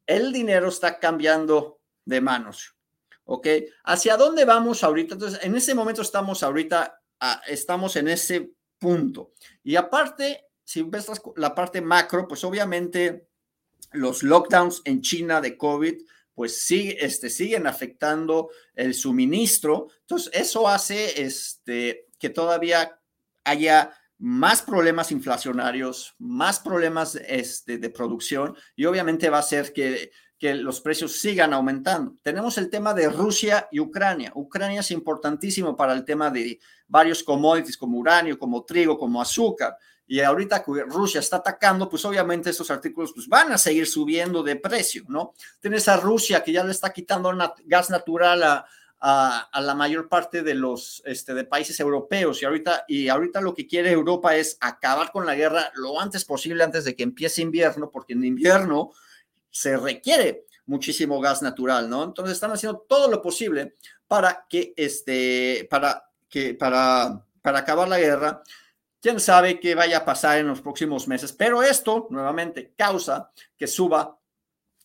el 0.06 0.34
dinero 0.34 0.68
está 0.68 1.00
cambiando 1.00 1.80
de 2.04 2.20
manos. 2.20 2.75
¿Ok? 3.26 3.48
¿Hacia 3.84 4.18
dónde 4.18 4.46
vamos 4.46 4.84
ahorita? 4.84 5.16
Entonces, 5.16 5.40
en 5.44 5.56
ese 5.56 5.76
momento 5.76 6.02
estamos 6.02 6.44
ahorita, 6.44 7.02
ah, 7.20 7.42
estamos 7.48 7.96
en 7.96 8.08
ese 8.08 8.52
punto. 8.80 9.34
Y 9.64 9.76
aparte, 9.76 10.46
si 10.64 10.84
ves 10.84 11.08
la 11.36 11.54
parte 11.54 11.82
macro, 11.82 12.28
pues 12.28 12.44
obviamente 12.44 13.28
los 13.92 14.24
lockdowns 14.24 14.82
en 14.86 15.02
China 15.02 15.42
de 15.42 15.58
COVID, 15.58 16.02
pues 16.34 16.62
sí, 16.62 16.96
este, 17.00 17.30
siguen 17.30 17.66
afectando 17.66 18.50
el 18.74 18.94
suministro. 18.94 19.88
Entonces, 20.02 20.32
eso 20.34 20.68
hace 20.68 21.22
este, 21.22 22.08
que 22.20 22.30
todavía 22.30 23.00
haya 23.44 23.94
más 24.18 24.62
problemas 24.62 25.12
inflacionarios, 25.12 26.16
más 26.20 26.60
problemas 26.60 27.16
este, 27.16 27.78
de 27.78 27.90
producción 27.90 28.56
y 28.76 28.86
obviamente 28.86 29.30
va 29.30 29.40
a 29.40 29.44
ser 29.44 29.74
que 29.74 30.12
que 30.38 30.54
los 30.54 30.82
precios 30.82 31.20
sigan 31.20 31.54
aumentando. 31.54 32.16
Tenemos 32.22 32.58
el 32.58 32.70
tema 32.70 32.94
de 32.94 33.10
Rusia 33.10 33.68
y 33.72 33.80
Ucrania. 33.80 34.32
Ucrania 34.36 34.82
es 34.82 34.92
importantísimo 34.92 35.76
para 35.76 35.94
el 35.94 36.04
tema 36.04 36.30
de 36.30 36.60
varios 36.88 37.24
commodities 37.24 37.78
como 37.78 37.98
uranio, 37.98 38.38
como 38.38 38.64
trigo, 38.64 38.98
como 38.98 39.22
azúcar. 39.22 39.78
Y 40.08 40.20
ahorita 40.20 40.64
que 40.64 40.84
Rusia 40.84 41.20
está 41.20 41.38
atacando, 41.38 41.90
pues 41.90 42.06
obviamente 42.06 42.50
estos 42.50 42.70
artículos 42.70 43.12
pues 43.14 43.28
van 43.28 43.52
a 43.54 43.58
seguir 43.58 43.88
subiendo 43.88 44.44
de 44.44 44.58
precio, 44.58 45.04
¿no? 45.08 45.34
Tienes 45.60 45.88
a 45.88 45.98
Rusia 45.98 46.44
que 46.44 46.52
ya 46.52 46.64
le 46.64 46.72
está 46.72 46.92
quitando 46.92 47.34
gas 47.66 47.90
natural 47.90 48.44
a, 48.44 48.66
a, 49.00 49.62
la 49.62 49.76
mayor 49.76 50.08
parte 50.10 50.42
de 50.42 50.56
los 50.56 51.02
este, 51.06 51.34
de 51.34 51.44
países 51.44 51.80
europeos 51.80 52.42
y 52.42 52.46
ahorita, 52.46 52.86
y 52.88 53.08
ahorita 53.08 53.42
lo 53.42 53.54
que 53.54 53.68
quiere 53.68 53.92
Europa 53.92 54.36
es 54.36 54.58
acabar 54.62 55.12
con 55.12 55.26
la 55.26 55.36
guerra 55.36 55.72
lo 55.76 56.00
antes 56.00 56.26
posible 56.26 56.64
antes 56.64 56.86
de 56.86 56.96
que 56.96 57.04
empiece 57.04 57.42
invierno, 57.42 57.92
porque 57.92 58.14
en 58.14 58.24
invierno 58.24 58.92
se 59.56 59.78
requiere 59.78 60.48
muchísimo 60.66 61.22
gas 61.22 61.42
natural, 61.42 61.90
¿no? 61.90 62.04
Entonces 62.04 62.34
están 62.34 62.52
haciendo 62.52 62.80
todo 62.90 63.10
lo 63.10 63.22
posible 63.22 63.76
para 64.06 64.46
que, 64.50 64.74
este, 64.76 65.66
para 65.70 66.12
que, 66.28 66.56
para, 66.56 67.26
para 67.42 67.60
acabar 67.60 67.88
la 67.88 67.98
guerra. 67.98 68.44
Quién 69.02 69.22
sabe 69.22 69.62
qué 69.62 69.74
vaya 69.74 70.00
a 70.00 70.06
pasar 70.06 70.40
en 70.40 70.48
los 70.48 70.60
próximos 70.60 71.08
meses, 71.08 71.32
pero 71.32 71.64
esto 71.64 72.08
nuevamente 72.10 72.74
causa 72.76 73.32
que 73.56 73.66
suba 73.66 74.20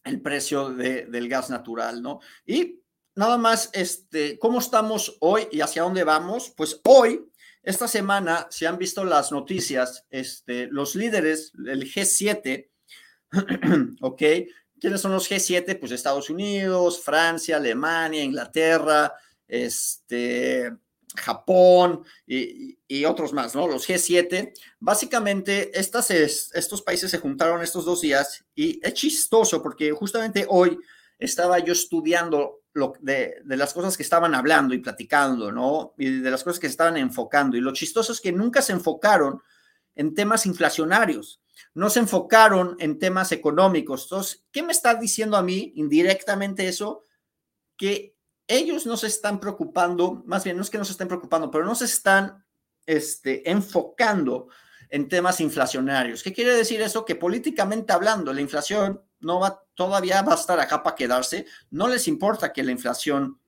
el 0.05 0.23
precio 0.23 0.71
del 0.71 1.29
gas 1.29 1.51
natural, 1.51 2.01
¿no? 2.01 2.21
Y 2.47 2.81
nada 3.17 3.39
más, 3.39 3.71
este, 3.73 4.39
¿cómo 4.39 4.61
estamos 4.61 5.17
hoy 5.19 5.49
y 5.51 5.63
hacia 5.63 5.83
dónde 5.83 6.05
vamos? 6.05 6.53
Pues 6.57 6.81
hoy, 6.85 7.29
esta 7.65 7.89
semana, 7.89 8.47
se 8.51 8.69
han 8.69 8.79
visto 8.79 9.05
las 9.05 9.33
noticias, 9.33 10.07
este, 10.11 10.69
los 10.69 10.95
líderes, 10.95 11.53
el 11.67 11.93
G7, 11.93 12.71
¿ok? 14.01 14.23
¿Quiénes 14.81 15.01
son 15.01 15.13
los 15.13 15.31
G7? 15.31 15.79
Pues 15.79 15.93
Estados 15.93 16.31
Unidos, 16.31 17.01
Francia, 17.03 17.57
Alemania, 17.57 18.25
Inglaterra, 18.25 19.13
este, 19.47 20.73
Japón 21.17 22.05
y, 22.27 23.05
otros 23.05 23.33
más, 23.33 23.55
¿no? 23.55 23.69
Los 23.69 23.89
G7. 23.89 24.53
Básicamente, 24.79 25.71
estos 25.79 26.83
países 26.83 27.11
se 27.11 27.19
juntaron 27.19 27.63
estos 27.63 27.85
dos 27.85 28.01
días 28.01 28.45
y 28.55 28.81
es 28.83 28.95
chistoso 28.95 29.63
porque 29.63 29.91
justamente 29.93 30.47
hoy 30.49 30.79
estaba 31.19 31.59
yo 31.59 31.73
estudiando 31.73 32.63
lo, 32.73 32.95
de, 33.01 33.43
de, 33.45 33.57
las 33.57 33.75
cosas 33.75 33.97
que 33.97 34.03
estaban 34.03 34.35
hablando 34.35 34.75
y 34.75 34.79
platicando, 34.79 35.51
¿no? 35.53 35.95
Y 35.99 36.21
de 36.21 36.31
las 36.31 36.45
cosas 36.45 36.61
que 36.61 36.69
se 36.69 36.73
estaban 36.73 36.97
enfocando. 36.97 37.57
Y 37.57 37.61
lo 37.61 37.73
chistoso 37.73 38.13
es 38.13 38.21
que 38.21 38.33
nunca 38.33 38.63
se 38.63 38.73
enfocaron 38.73 39.43
en 39.95 40.15
temas 40.15 40.47
inflacionarios 40.47 41.40
no 41.75 41.91
se 41.91 42.01
enfocaron 42.01 42.77
en 42.81 42.99
temas 42.99 43.33
económicos. 43.33 44.05
Entonces, 44.05 44.45
¿qué 44.51 44.63
me 44.63 44.73
está 44.73 44.95
diciendo 44.95 45.37
a 45.37 45.43
mí 45.43 45.73
indirectamente 45.77 46.69
eso? 46.69 47.05
Que 47.77 48.17
ellos 48.47 48.87
no 48.87 48.97
se 48.97 49.07
están 49.07 49.39
preocupando, 49.39 50.23
más 50.27 50.43
bien 50.45 50.57
no 50.57 50.63
es 50.63 50.71
que 50.71 50.79
no 50.79 50.85
se 50.85 50.93
estén 50.93 51.09
preocupando, 51.09 51.51
pero 51.51 51.65
no 51.65 51.75
se 51.75 51.85
están 51.85 52.45
este, 52.85 53.49
enfocando 53.49 54.49
en 54.89 55.09
temas 55.09 55.41
inflacionarios. 55.41 56.23
¿Qué 56.23 56.33
quiere 56.33 56.55
decir 56.55 56.83
eso? 56.83 57.05
Que 57.05 57.15
políticamente 57.15 57.93
hablando, 57.93 58.33
la 58.33 58.41
inflación 58.41 59.01
no 59.21 59.39
va, 59.39 59.63
todavía 59.75 60.23
va 60.23 60.33
a 60.33 60.37
estar 60.37 60.59
acá 60.59 60.83
para 60.83 60.97
quedarse. 60.97 61.47
No 61.71 61.87
les 61.87 62.09
importa 62.09 62.53
que 62.53 62.65
la 62.65 62.73
inflación 62.73 63.39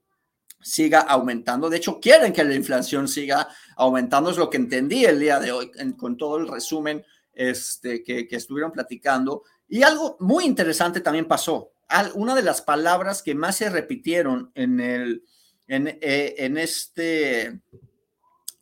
siga 0.61 1.01
aumentando. 1.01 1.69
De 1.69 1.79
hecho, 1.79 1.99
quieren 1.99 2.33
que 2.33 2.45
la 2.45 2.55
inflación 2.55 3.09
siga 3.09 3.49
aumentando. 3.77 4.31
Es 4.31 4.37
lo 4.37 4.49
que 4.49 4.59
entendí 4.59 5.05
el 5.05 5.19
día 5.19 5.41
de 5.41 5.51
hoy 5.51 5.73
con 5.97 6.17
todo 6.17 6.37
el 6.37 6.47
resumen 6.47 7.05
este, 7.33 8.03
que, 8.03 8.27
estuvieron 8.31 8.73
platicando. 8.73 9.45
Y 9.69 9.83
algo 9.83 10.17
muy 10.21 10.45
interesante 10.45 11.01
también 11.01 11.27
pasó. 11.27 11.73
una 12.15 12.35
de 12.35 12.43
las 12.43 12.63
palabras 12.63 13.23
que 13.23 13.35
más 13.35 13.57
se 13.57 13.71
repitieron 13.71 14.51
en, 14.55 14.81
el, 14.81 15.25
eh, 15.69 16.35
en 16.39 16.57
este, 16.57 17.61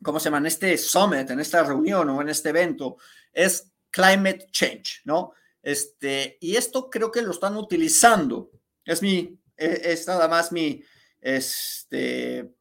¿cómo 0.03 0.19
se 0.19 0.25
llama? 0.25 0.39
En 0.39 0.47
este 0.47 0.77
summit, 0.77 1.29
en 1.29 1.39
esta 1.39 1.63
reunión 1.63 2.09
o 2.09 2.21
en 2.21 2.29
este 2.29 2.49
evento, 2.49 2.97
es 3.33 3.71
climate 3.89 4.47
change, 4.51 5.01
¿no? 5.05 5.33
Este, 5.61 6.37
y 6.41 6.55
esto 6.55 6.89
creo 6.89 7.11
que 7.11 7.21
lo 7.21 7.31
están 7.31 7.55
utilizando. 7.55 8.51
Es 8.85 9.01
mi, 9.01 9.39
e, 9.57 9.81
es 9.83 10.07
nada 10.07 10.27
más 10.27 10.51
mi, 10.51 10.83
este, 11.19 12.51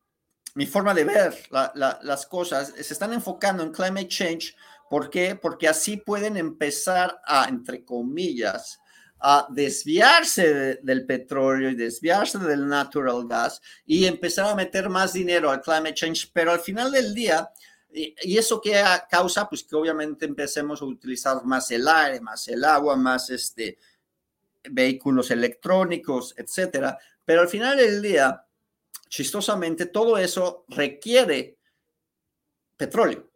mi 0.55 0.67
forma 0.67 0.93
de 0.95 1.05
ver 1.05 1.35
las 1.51 2.27
cosas. 2.27 2.75
Se 2.79 2.93
están 2.93 3.13
enfocando 3.13 3.63
en 3.63 3.73
climate 3.73 4.09
change 4.09 4.55
¿Por 4.91 5.09
qué? 5.09 5.37
Porque 5.37 5.69
así 5.69 5.99
pueden 5.99 6.37
empezar 6.37 7.21
a, 7.25 7.49
entre 7.49 7.85
comillas, 7.85 8.81
a 9.21 9.47
desviarse 9.49 10.81
del 10.83 11.07
petróleo 11.07 11.71
y 11.71 11.77
desviarse 11.77 12.41
del 12.41 12.67
natural 12.67 13.25
gas 13.29 13.63
y 13.87 14.05
empezar 14.07 14.47
a 14.47 14.57
meter 14.57 14.89
más 14.89 15.13
dinero 15.13 15.49
al 15.49 15.61
climate 15.61 15.95
change, 15.95 16.33
pero 16.33 16.51
al 16.51 16.59
final 16.59 16.91
del 16.91 17.15
día, 17.15 17.49
y, 17.93 18.37
eso 18.37 18.61
que 18.61 18.83
causa, 19.09 19.49
pues 19.49 19.63
que 19.63 19.77
obviamente 19.77 20.27
empecemos 20.27 20.83
a 20.83 20.87
utilizar 20.87 21.45
más 21.45 21.71
el 21.71 21.87
aire, 21.87 22.21
más 22.21 22.49
el 22.49 22.65
agua, 22.65 22.97
más 22.97 23.31
este, 23.31 23.79
vehículos 24.73 25.31
electrónicos, 25.31 26.35
etcétera, 26.37 26.99
pero 27.25 27.43
al 27.43 27.49
final 27.49 27.77
del 27.77 28.03
día, 28.03 28.45
chistosamente, 29.09 29.87
todo 29.87 30.19
eso 30.19 30.65
requiere 30.67 31.59
petróleo 32.77 33.30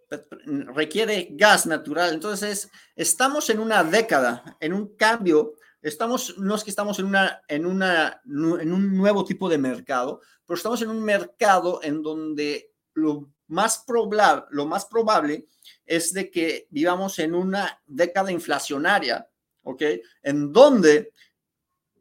requiere 0.75 1.29
gas 1.33 1.67
natural. 1.67 2.15
Entonces, 2.15 2.71
estamos 2.95 3.51
en 3.51 3.59
una 3.59 3.85
década, 3.85 4.57
en 4.61 4.73
un 4.73 4.97
cambio. 4.97 5.55
Estamos, 5.83 6.39
no 6.39 6.55
es 6.55 6.65
que 6.65 6.71
estamos 6.71 6.99
en, 6.99 7.07
una, 7.07 7.43
en, 7.49 7.67
una, 7.67 8.21
en 8.25 8.73
un 8.73 8.97
nuevo 8.97 9.25
tipo 9.25 9.49
de 9.49 9.59
mercado, 9.59 10.21
pero 10.47 10.57
estamos 10.57 10.81
en 10.83 10.91
un 10.91 11.03
mercado 11.03 11.81
en 11.83 12.03
donde 12.03 12.73
lo 12.95 13.31
más, 13.49 13.85
probable, 13.87 14.45
lo 14.51 14.67
más 14.67 14.87
probable 14.87 15.47
es 15.85 16.13
de 16.13 16.31
que 16.31 16.67
vivamos 16.71 17.19
en 17.19 17.35
una 17.35 17.83
década 17.87 18.33
inflacionaria, 18.33 19.29
¿ok? 19.63 19.83
En 20.23 20.53
donde 20.53 21.13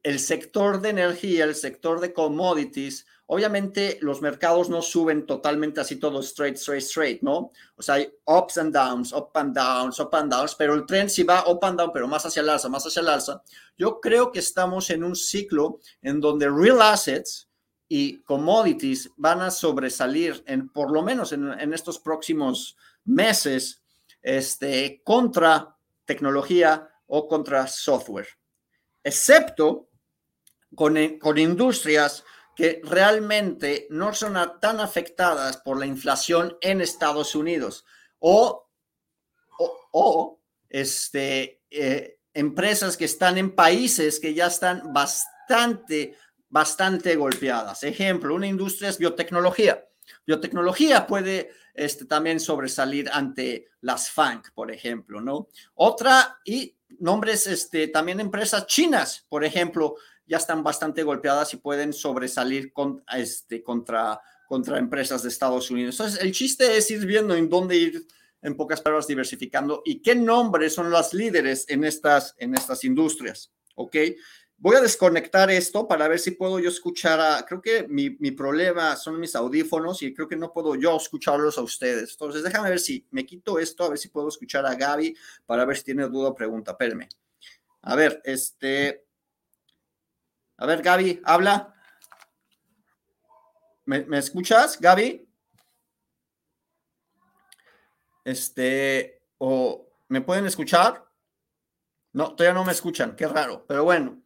el 0.04 0.20
sector 0.20 0.82
de 0.82 0.90
energía, 0.90 1.46
el 1.46 1.56
sector 1.56 2.00
de 2.00 2.14
commodities, 2.14 3.06
obviamente 3.34 3.98
los 4.02 4.22
mercados 4.22 4.70
no 4.70 4.84
suben 4.84 5.26
totalmente 5.26 5.82
así 5.82 5.96
todo 5.96 6.20
straight, 6.20 6.56
straight, 6.56 6.84
straight, 6.84 7.22
¿no? 7.24 7.52
O 7.76 7.82
sea, 7.82 7.96
hay 7.96 8.14
ups 8.26 8.60
and 8.60 8.72
downs, 8.72 9.12
up 9.12 9.32
and 9.34 9.56
downs, 9.56 10.00
up 10.00 10.14
and 10.14 10.32
downs, 10.32 10.54
pero 10.54 10.76
el 10.76 10.86
tren 10.86 11.10
sí 11.10 11.24
va 11.24 11.44
up 11.50 11.66
and 11.66 11.80
down, 11.80 11.92
pero 11.92 12.08
más 12.08 12.24
hacia 12.26 12.42
el 12.42 12.50
alza, 12.50 12.70
más 12.70 12.86
hacia 12.86 13.02
el 13.02 13.10
alza. 13.10 13.42
Yo 13.76 14.00
creo 14.00 14.32
que 14.32 14.38
estamos 14.38 14.92
en 14.92 15.04
un 15.04 15.16
ciclo 15.16 15.80
en 16.04 16.22
donde 16.22 16.48
real 16.48 16.80
assets 16.84 17.50
y 17.88 18.22
commodities 18.22 19.10
van 19.18 19.42
a 19.42 19.50
sobresalir, 19.50 20.44
en, 20.46 20.70
por 20.70 20.92
lo 20.92 21.02
menos 21.02 21.32
en, 21.32 21.52
en 21.60 21.74
estos 21.74 21.98
próximos 21.98 22.78
meses, 23.04 23.82
este, 24.22 25.02
contra 25.04 25.76
tecnología 26.06 26.88
o 27.08 27.28
contra 27.28 27.66
software, 27.66 28.28
excepto 29.04 29.90
con, 30.76 31.18
con 31.20 31.38
industrias 31.38 32.24
que 32.56 32.82
realmente 32.84 33.88
no 33.90 34.14
son 34.14 34.38
tan 34.60 34.80
afectadas 34.80 35.58
por 35.58 35.80
la 35.80 35.86
inflación 35.86 36.58
en 36.62 36.82
Estados 36.82 37.36
Unidos 37.36 37.86
o, 38.20 38.70
o, 39.92 40.40
este, 40.70 41.62
eh, 41.70 42.20
empresas 42.34 42.98
que 42.98 43.06
están 43.06 43.38
en 43.38 43.56
países 43.56 44.20
que 44.20 44.34
ya 44.34 44.48
están 44.48 44.94
bastante, 44.94 46.16
bastante 46.50 47.16
golpeadas. 47.16 47.84
Ejemplo, 47.84 48.36
una 48.36 48.48
industria 48.48 48.90
es 48.90 48.98
biotecnología. 48.98 49.86
Biotecnología 50.26 51.06
puede 51.06 51.52
este, 51.74 52.06
también 52.06 52.40
sobresalir 52.40 53.10
ante 53.12 53.68
las 53.82 54.10
FANG, 54.10 54.54
por 54.54 54.72
ejemplo, 54.72 55.22
¿no? 55.22 55.48
Otra, 55.76 56.40
y 56.46 56.76
nombres, 57.00 57.48
este, 57.48 57.88
también 57.88 58.20
empresas 58.20 58.68
chinas, 58.68 59.26
por 59.28 59.44
ejemplo, 59.44 59.96
ya 60.26 60.38
están 60.38 60.64
bastante 60.64 61.04
golpeadas 61.04 61.54
y 61.54 61.58
pueden 61.58 61.94
sobresalir 61.94 62.72
con, 62.72 63.04
este, 63.16 63.62
contra, 63.64 64.20
contra 64.48 64.80
empresas 64.80 65.24
de 65.24 65.30
Estados 65.30 65.70
Unidos. 65.72 65.96
Entonces, 65.96 66.22
el 66.22 66.32
chiste 66.32 66.78
es 66.78 66.90
ir 66.92 67.06
viendo 67.06 67.36
en 67.36 67.50
dónde 67.50 67.76
ir, 67.76 68.08
en 68.42 68.56
pocas 68.56 68.82
palabras, 68.82 69.08
diversificando 69.08 69.82
y 69.86 70.02
qué 70.02 70.16
nombres 70.16 70.74
son 70.74 70.90
los 70.90 71.14
líderes 71.14 71.66
en 71.70 71.84
estas, 71.84 72.36
en 72.38 72.56
estas 72.56 72.84
industrias, 72.84 73.52
¿ok? 73.76 73.96
Voy 74.58 74.78
a 74.78 74.82
desconectar 74.82 75.52
esto 75.52 75.88
para 75.88 76.08
ver 76.08 76.20
si 76.20 76.32
puedo 76.32 76.58
yo 76.58 76.70
escuchar 76.70 77.20
a, 77.20 77.46
creo 77.46 77.62
que 77.62 77.86
mi, 77.90 78.12
mi, 78.20 78.32
problema 78.32 78.96
son 78.96 79.20
mis 79.20 79.36
audífonos 79.36 80.02
y 80.04 80.14
creo 80.14 80.28
que 80.28 80.38
no 80.38 80.54
puedo 80.54 80.76
yo 80.76 80.96
escucharlos 80.96 81.58
a 81.58 81.62
ustedes. 81.62 82.12
Entonces, 82.12 82.44
déjame 82.44 82.70
ver 82.70 82.80
si 82.80 83.06
me 83.12 83.26
quito 83.26 83.60
esto, 83.60 83.84
a 83.84 83.90
ver 83.90 83.98
si 83.98 84.08
puedo 84.08 84.30
escuchar 84.30 84.66
a 84.66 84.76
Gaby 84.76 85.18
para 85.46 85.66
ver 85.66 85.76
si 85.76 85.84
tiene 85.84 86.08
duda 86.08 86.30
o 86.30 86.36
pregunta. 86.36 86.72
Espérame. 86.72 87.10
A 87.82 87.96
ver, 87.98 88.22
este, 88.24 89.03
a 90.58 90.66
ver, 90.66 90.82
Gaby, 90.82 91.22
habla. 91.24 91.74
¿Me, 93.86 94.06
escuchas, 94.18 94.80
Gaby? 94.80 95.28
Este, 98.24 99.22
o 99.38 99.90
¿me 100.08 100.22
pueden 100.22 100.46
escuchar? 100.46 101.06
No, 102.14 102.36
todavía 102.36 102.54
no 102.54 102.64
me 102.64 102.72
escuchan, 102.72 103.16
qué 103.16 103.28
raro, 103.28 103.66
pero 103.68 103.84
bueno, 103.84 104.22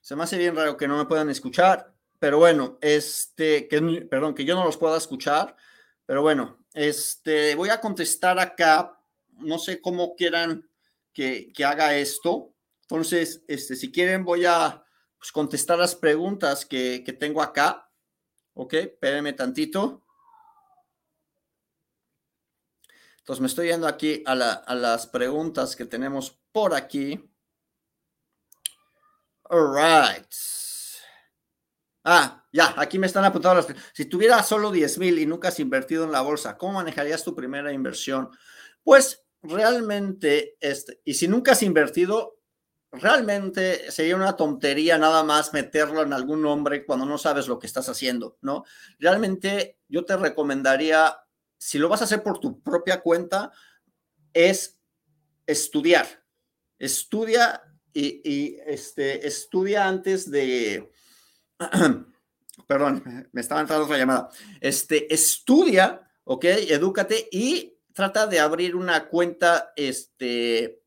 se 0.00 0.16
me 0.16 0.24
hace 0.24 0.38
bien 0.38 0.56
raro 0.56 0.76
que 0.76 0.88
no 0.88 0.96
me 0.96 1.04
puedan 1.04 1.30
escuchar, 1.30 1.94
pero 2.18 2.38
bueno, 2.38 2.78
este, 2.80 3.68
que, 3.68 3.80
perdón, 4.10 4.34
que 4.34 4.44
yo 4.44 4.56
no 4.56 4.64
los 4.64 4.78
pueda 4.78 4.96
escuchar, 4.96 5.54
pero 6.06 6.22
bueno, 6.22 6.64
este, 6.72 7.54
voy 7.54 7.68
a 7.68 7.80
contestar 7.80 8.40
acá, 8.40 8.98
no 9.36 9.58
sé 9.58 9.80
cómo 9.80 10.16
quieran 10.16 10.68
que, 11.12 11.52
que 11.52 11.64
haga 11.64 11.94
esto, 11.94 12.54
entonces, 12.90 13.44
este, 13.46 13.76
si 13.76 13.92
quieren 13.92 14.24
voy 14.24 14.46
a 14.46 14.82
pues, 15.18 15.32
contestar 15.32 15.78
las 15.78 15.94
preguntas 15.94 16.64
que, 16.64 17.00
tengo 17.18 17.42
acá. 17.42 17.90
Ok, 18.54 18.74
espérenme 18.74 19.32
tantito. 19.32 20.04
Entonces 23.18 23.40
me 23.40 23.46
estoy 23.48 23.68
yendo 23.68 23.86
aquí 23.86 24.22
a, 24.26 24.34
las 24.34 25.06
preguntas 25.06 25.76
que 25.76 25.84
tenemos 25.84 26.40
por 26.52 26.74
aquí. 26.74 27.30
All 29.44 29.74
right. 29.74 30.26
Ah, 32.04 32.46
ya, 32.52 32.74
aquí 32.78 32.98
me 32.98 33.06
están 33.06 33.24
apuntando 33.24 33.56
las. 33.56 33.66
Si 33.92 34.06
tuvieras 34.06 34.48
solo 34.48 34.70
10 34.70 34.98
mil 34.98 35.18
y 35.18 35.26
nunca 35.26 35.48
has 35.48 35.60
invertido 35.60 36.04
en 36.04 36.12
la 36.12 36.22
bolsa, 36.22 36.56
¿cómo 36.56 36.74
manejarías 36.74 37.22
tu 37.22 37.34
primera 37.34 37.72
inversión? 37.72 38.30
Pues 38.82 39.26
realmente, 39.42 40.56
este, 40.60 41.00
y 41.04 41.14
si 41.14 41.28
nunca 41.28 41.52
has 41.52 41.62
invertido, 41.62 42.37
realmente 42.92 43.90
sería 43.90 44.16
una 44.16 44.36
tontería 44.36 44.98
nada 44.98 45.22
más 45.22 45.52
meterlo 45.52 46.02
en 46.02 46.12
algún 46.12 46.42
nombre 46.42 46.84
cuando 46.84 47.04
no 47.04 47.18
sabes 47.18 47.48
lo 47.48 47.58
que 47.58 47.66
estás 47.66 47.88
haciendo, 47.88 48.38
¿no? 48.40 48.64
Realmente 48.98 49.78
yo 49.88 50.04
te 50.04 50.16
recomendaría, 50.16 51.18
si 51.58 51.78
lo 51.78 51.88
vas 51.88 52.00
a 52.00 52.04
hacer 52.04 52.22
por 52.22 52.38
tu 52.38 52.60
propia 52.62 53.00
cuenta, 53.00 53.52
es 54.32 54.78
estudiar. 55.46 56.06
Estudia 56.78 57.62
y, 57.92 58.56
este, 58.66 59.26
estudia 59.26 59.88
antes 59.88 60.30
de... 60.30 60.90
Perdón, 62.66 63.28
me 63.32 63.40
estaba 63.40 63.60
entrando 63.60 63.86
otra 63.86 63.98
llamada. 63.98 64.28
Este, 64.60 65.12
estudia, 65.12 66.08
¿ok? 66.24 66.44
Edúcate 66.44 67.28
y 67.32 67.78
trata 67.92 68.26
de 68.26 68.40
abrir 68.40 68.76
una 68.76 69.08
cuenta, 69.08 69.72
este, 69.74 70.82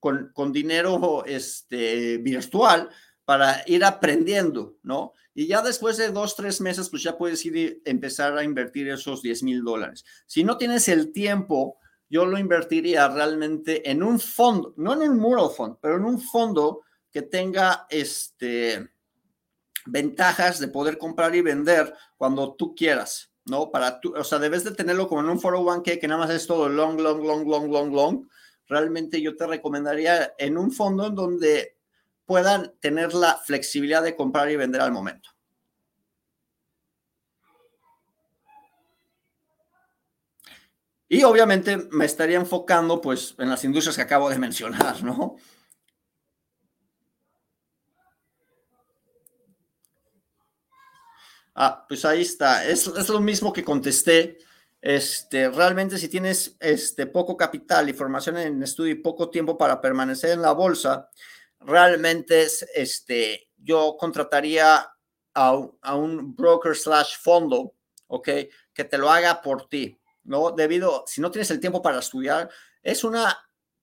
con, 0.00 0.52
dinero 0.52 1.24
este, 1.26 2.18
virtual 2.18 2.88
para 3.24 3.62
ir 3.66 3.84
aprendiendo, 3.84 4.76
¿no? 4.82 5.12
Y 5.34 5.46
ya 5.46 5.62
después 5.62 5.96
de 5.96 6.10
dos, 6.10 6.36
tres 6.36 6.60
meses, 6.60 6.90
pues 6.90 7.02
ya 7.02 7.16
puedes 7.16 7.44
ir 7.46 7.80
empezar 7.84 8.36
a 8.36 8.44
invertir 8.44 8.88
esos 8.88 9.22
10 9.22 9.42
mil 9.44 9.64
dólares. 9.64 10.04
Si 10.26 10.44
no 10.44 10.58
tienes 10.58 10.88
el 10.88 11.12
tiempo, 11.12 11.78
yo 12.10 12.26
lo 12.26 12.38
invertiría 12.38 13.08
realmente 13.08 13.90
en 13.90 14.02
un 14.02 14.20
fondo, 14.20 14.74
no 14.76 14.92
en 14.92 15.02
un 15.02 15.18
mural 15.18 15.48
fund, 15.56 15.76
pero 15.80 15.96
en 15.96 16.04
un 16.04 16.20
fondo 16.20 16.82
que 17.10 17.22
tenga 17.22 17.86
este, 17.88 18.90
ventajas 19.86 20.58
de 20.58 20.68
poder 20.68 20.98
comprar 20.98 21.34
y 21.34 21.40
vender 21.40 21.94
cuando 22.18 22.54
tú 22.54 22.74
quieras, 22.74 23.32
¿no? 23.46 23.70
Para 23.70 24.00
tú, 24.00 24.14
o 24.14 24.24
sea, 24.24 24.38
debes 24.38 24.64
de 24.64 24.72
tenerlo 24.72 25.08
como 25.08 25.22
en 25.22 25.30
un 25.30 25.40
401k 25.40 25.98
que 25.98 26.08
nada 26.08 26.20
más 26.20 26.30
es 26.30 26.46
todo 26.46 26.68
long, 26.68 27.00
long, 27.00 27.24
long, 27.24 27.48
long, 27.48 27.70
long, 27.70 27.94
long, 27.94 28.28
realmente 28.68 29.20
yo 29.20 29.36
te 29.36 29.46
recomendaría 29.46 30.34
en 30.38 30.56
un 30.58 30.72
fondo 30.72 31.06
en 31.06 31.14
donde 31.14 31.76
puedan 32.24 32.74
tener 32.80 33.14
la 33.14 33.36
flexibilidad 33.36 34.02
de 34.02 34.16
comprar 34.16 34.50
y 34.50 34.56
vender 34.56 34.80
al 34.80 34.92
momento. 34.92 35.30
Y 41.08 41.24
obviamente 41.24 41.76
me 41.90 42.06
estaría 42.06 42.38
enfocando 42.38 42.98
pues 43.00 43.34
en 43.38 43.50
las 43.50 43.64
industrias 43.64 43.96
que 43.96 44.02
acabo 44.02 44.30
de 44.30 44.38
mencionar, 44.38 45.04
¿no? 45.04 45.36
Ah, 51.54 51.84
pues 51.86 52.06
ahí 52.06 52.22
está. 52.22 52.64
Es, 52.64 52.86
es 52.86 53.08
lo 53.10 53.20
mismo 53.20 53.52
que 53.52 53.62
contesté 53.62 54.38
este, 54.82 55.48
realmente 55.48 55.96
si 55.96 56.08
tienes 56.08 56.56
este, 56.58 57.06
poco 57.06 57.36
capital 57.36 57.88
y 57.88 57.92
formación 57.92 58.36
en 58.36 58.60
estudio 58.64 58.90
y 58.90 58.96
poco 58.96 59.30
tiempo 59.30 59.56
para 59.56 59.80
permanecer 59.80 60.30
en 60.30 60.42
la 60.42 60.52
bolsa, 60.52 61.08
realmente 61.60 62.48
este, 62.74 63.48
yo 63.56 63.96
contrataría 63.96 64.92
a, 65.34 65.94
un 65.94 66.34
broker 66.34 66.74
slash 66.74 67.16
fondo, 67.20 67.76
¿ok? 68.08 68.28
Que 68.74 68.84
te 68.84 68.98
lo 68.98 69.08
haga 69.08 69.40
por 69.40 69.68
ti, 69.68 69.96
¿no? 70.24 70.50
Debido, 70.50 71.04
si 71.06 71.20
no 71.20 71.30
tienes 71.30 71.52
el 71.52 71.60
tiempo 71.60 71.80
para 71.80 72.00
estudiar, 72.00 72.50
es 72.82 73.04
una 73.04 73.38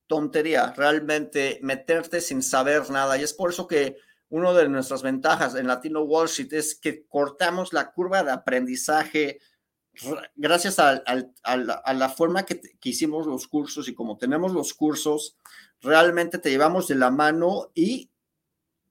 tontería 0.05 0.73
realmente 0.75 1.59
meterte 1.61 2.19
sin 2.19 2.43
saber 2.43 2.89
nada 2.89 3.17
y 3.17 3.23
es 3.23 3.33
por 3.33 3.51
eso 3.51 3.67
que 3.67 3.95
una 4.27 4.51
de 4.51 4.67
nuestras 4.67 5.01
ventajas 5.01 5.55
en 5.55 5.67
Latino 5.67 6.01
Wall 6.01 6.25
Street 6.25 6.53
es 6.53 6.75
que 6.75 7.07
cortamos 7.07 7.71
la 7.71 7.91
curva 7.91 8.21
de 8.21 8.31
aprendizaje 8.31 9.39
gracias 10.35 10.79
a, 10.79 11.03
la, 11.03 12.09
forma 12.09 12.45
que, 12.45 12.61
hicimos 12.83 13.27
los 13.27 13.47
cursos 13.47 13.87
y 13.87 13.93
como 13.93 14.17
tenemos 14.17 14.53
los 14.53 14.73
cursos, 14.73 15.37
realmente 15.81 16.37
te 16.37 16.49
llevamos 16.49 16.87
de 16.87 16.95
la 16.95 17.11
mano 17.11 17.71
y 17.73 18.09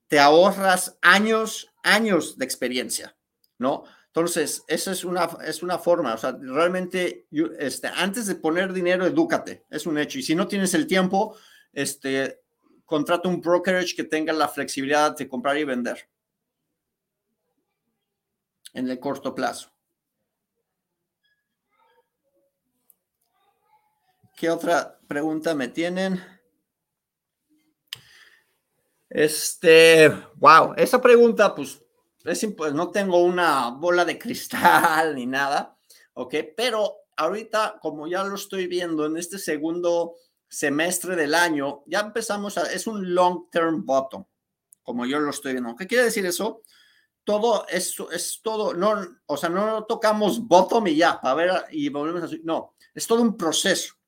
te 0.07 0.19
ahorras 0.19 0.97
años, 1.01 1.71
años 1.83 2.37
de 2.37 2.45
experiencia, 2.45 3.15
¿no? 3.57 3.83
Entonces, 4.07 4.63
esa 4.67 4.91
es 4.91 5.05
una, 5.05 5.29
es 5.45 5.61
una 5.61 5.77
forma, 5.77 6.15
o 6.15 6.17
sea, 6.17 6.35
realmente, 6.39 7.27
este, 7.59 7.87
antes 7.87 8.25
de 8.25 8.35
poner 8.35 8.73
dinero, 8.73 9.05
edúcate, 9.05 9.65
es 9.69 9.85
un 9.85 9.99
hecho. 9.99 10.17
Y 10.17 10.23
si 10.23 10.33
no 10.33 10.47
tienes 10.47 10.73
el 10.73 10.87
tiempo, 10.87 11.37
este, 11.71 12.41
contrata 12.85 13.29
un 13.29 13.39
brokerage 13.39 13.95
que 13.95 14.03
tenga 14.03 14.33
la 14.33 14.47
flexibilidad 14.47 15.15
de 15.15 15.27
comprar 15.27 15.57
y 15.57 15.63
vender 15.63 16.09
en 18.73 18.89
el 18.89 18.99
corto 18.99 19.35
plazo. 19.35 19.71
¿Qué 24.39 24.49
otra 24.49 24.97
pregunta 25.05 25.53
me 25.53 25.67
tienen? 25.67 26.17
Este, 29.09 30.09
wow, 30.37 30.75
esa 30.77 31.01
pregunta, 31.01 31.53
pues 31.53 31.83
es, 32.23 32.47
no 32.73 32.89
tengo 32.89 33.21
una 33.21 33.71
bola 33.71 34.05
de 34.05 34.17
cristal 34.17 35.13
ni 35.15 35.25
nada, 35.25 35.77
¿ok? 36.13 36.35
Pero 36.55 36.99
ahorita, 37.17 37.79
como 37.81 38.07
ya 38.07 38.23
lo 38.23 38.35
estoy 38.35 38.67
viendo 38.67 39.05
en 39.05 39.17
este 39.17 39.37
segundo 39.37 40.15
semestre 40.47 41.17
del 41.17 41.35
año, 41.35 41.83
ya 41.85 41.99
empezamos 41.99 42.57
a, 42.57 42.71
es 42.71 42.87
un 42.87 43.13
long 43.13 43.49
term 43.51 43.85
bottom, 43.85 44.23
como 44.83 45.05
yo 45.05 45.19
lo 45.19 45.31
estoy 45.31 45.51
viendo. 45.51 45.75
¿Qué 45.75 45.85
quiere 45.85 46.05
decir 46.05 46.25
eso? 46.25 46.61
Todo 47.25 47.67
esto 47.67 48.09
es 48.09 48.39
todo, 48.41 48.73
no, 48.73 49.05
o 49.25 49.35
sea, 49.35 49.49
no 49.49 49.83
tocamos 49.83 50.47
bottom 50.47 50.87
y 50.87 50.95
ya, 50.95 51.19
para 51.19 51.35
ver, 51.35 51.51
y 51.71 51.89
volvemos 51.89 52.31
a 52.31 52.35
no, 52.45 52.75
es 52.95 53.05
todo 53.05 53.21
un 53.21 53.35
proceso. 53.35 53.98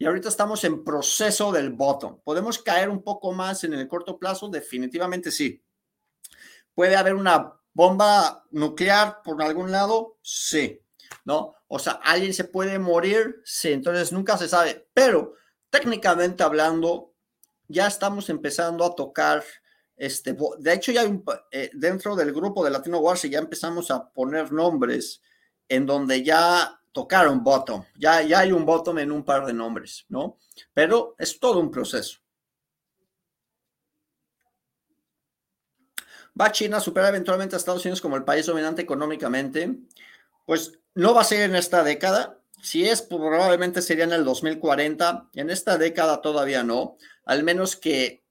Y 0.00 0.06
ahorita 0.06 0.30
estamos 0.30 0.64
en 0.64 0.82
proceso 0.82 1.52
del 1.52 1.74
bottom. 1.74 2.22
¿Podemos 2.24 2.58
caer 2.58 2.88
un 2.88 3.02
poco 3.02 3.32
más 3.32 3.64
en 3.64 3.74
el 3.74 3.86
corto 3.86 4.18
plazo? 4.18 4.48
Definitivamente 4.48 5.30
sí. 5.30 5.62
¿Puede 6.74 6.96
haber 6.96 7.14
una 7.14 7.52
bomba 7.74 8.46
nuclear 8.50 9.20
por 9.22 9.42
algún 9.42 9.70
lado? 9.70 10.16
Sí. 10.22 10.80
¿No? 11.26 11.54
O 11.68 11.78
sea, 11.78 12.00
¿alguien 12.02 12.32
se 12.32 12.44
puede 12.44 12.78
morir? 12.78 13.42
Sí. 13.44 13.72
Entonces 13.72 14.10
nunca 14.10 14.38
se 14.38 14.48
sabe. 14.48 14.88
Pero 14.94 15.34
técnicamente 15.68 16.44
hablando, 16.44 17.12
ya 17.68 17.86
estamos 17.86 18.30
empezando 18.30 18.86
a 18.86 18.94
tocar 18.94 19.44
este, 19.96 20.34
de 20.60 20.72
hecho, 20.72 20.92
ya 20.92 21.02
eh, 21.50 21.70
dentro 21.74 22.16
del 22.16 22.32
grupo 22.32 22.64
de 22.64 22.70
Latino 22.70 23.00
Wars 23.00 23.20
ya 23.24 23.38
empezamos 23.38 23.90
a 23.90 24.10
poner 24.10 24.50
nombres 24.50 25.20
en 25.68 25.84
donde 25.84 26.24
ya 26.24 26.79
tocaron 26.92 27.42
bottom, 27.42 27.84
ya, 27.98 28.22
ya 28.22 28.40
hay 28.40 28.52
un 28.52 28.64
bottom 28.64 28.98
en 28.98 29.12
un 29.12 29.24
par 29.24 29.46
de 29.46 29.52
nombres, 29.52 30.06
¿no? 30.08 30.38
Pero 30.74 31.14
es 31.18 31.38
todo 31.38 31.60
un 31.60 31.70
proceso. 31.70 32.18
¿Va 36.38 36.52
China 36.52 36.78
a 36.78 36.80
superar 36.80 37.10
eventualmente 37.10 37.54
a 37.54 37.58
Estados 37.58 37.84
Unidos 37.84 38.00
como 38.00 38.16
el 38.16 38.24
país 38.24 38.46
dominante 38.46 38.82
económicamente? 38.82 39.76
Pues 40.46 40.78
no 40.94 41.14
va 41.14 41.22
a 41.22 41.24
ser 41.24 41.42
en 41.42 41.56
esta 41.56 41.82
década. 41.82 42.38
Si 42.62 42.86
es, 42.86 43.02
probablemente 43.02 43.82
sería 43.82 44.04
en 44.04 44.12
el 44.12 44.24
2040. 44.24 45.30
En 45.34 45.50
esta 45.50 45.76
década 45.76 46.20
todavía 46.20 46.62
no. 46.62 46.96
Al 47.24 47.42
menos 47.42 47.76
que 47.76 48.22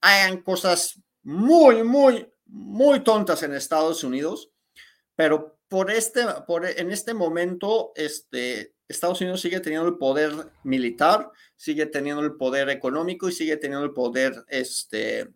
hagan 0.00 0.42
cosas 0.42 1.00
muy, 1.22 1.82
muy, 1.84 2.32
muy 2.46 3.00
tontas 3.00 3.42
en 3.42 3.54
Estados 3.54 4.02
Unidos. 4.02 4.50
Pero 5.14 5.57
por 5.68 5.90
este, 5.90 6.24
por, 6.46 6.66
en 6.66 6.90
este 6.90 7.14
momento, 7.14 7.92
este, 7.94 8.74
Estados 8.88 9.20
Unidos 9.20 9.42
sigue 9.42 9.60
teniendo 9.60 9.86
el 9.86 9.98
poder 9.98 10.32
militar, 10.64 11.30
sigue 11.56 11.86
teniendo 11.86 12.22
el 12.22 12.36
poder 12.36 12.70
económico 12.70 13.28
y 13.28 13.32
sigue 13.32 13.58
teniendo 13.58 13.84
el 13.84 13.92
poder, 13.92 14.44
este, 14.48 15.28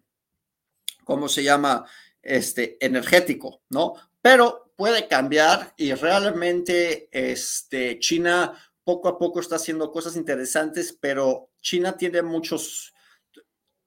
¿cómo 1.04 1.28
se 1.28 1.42
llama? 1.42 1.84
Este, 2.22 2.78
energético, 2.84 3.62
¿no? 3.68 3.94
Pero 4.22 4.72
puede 4.76 5.06
cambiar 5.06 5.74
y 5.76 5.92
realmente 5.92 7.08
este, 7.12 7.98
China 7.98 8.58
poco 8.84 9.08
a 9.08 9.18
poco 9.18 9.40
está 9.40 9.56
haciendo 9.56 9.92
cosas 9.92 10.16
interesantes, 10.16 10.96
pero 10.98 11.50
China 11.60 11.96
tiene 11.96 12.22
muchos, 12.22 12.94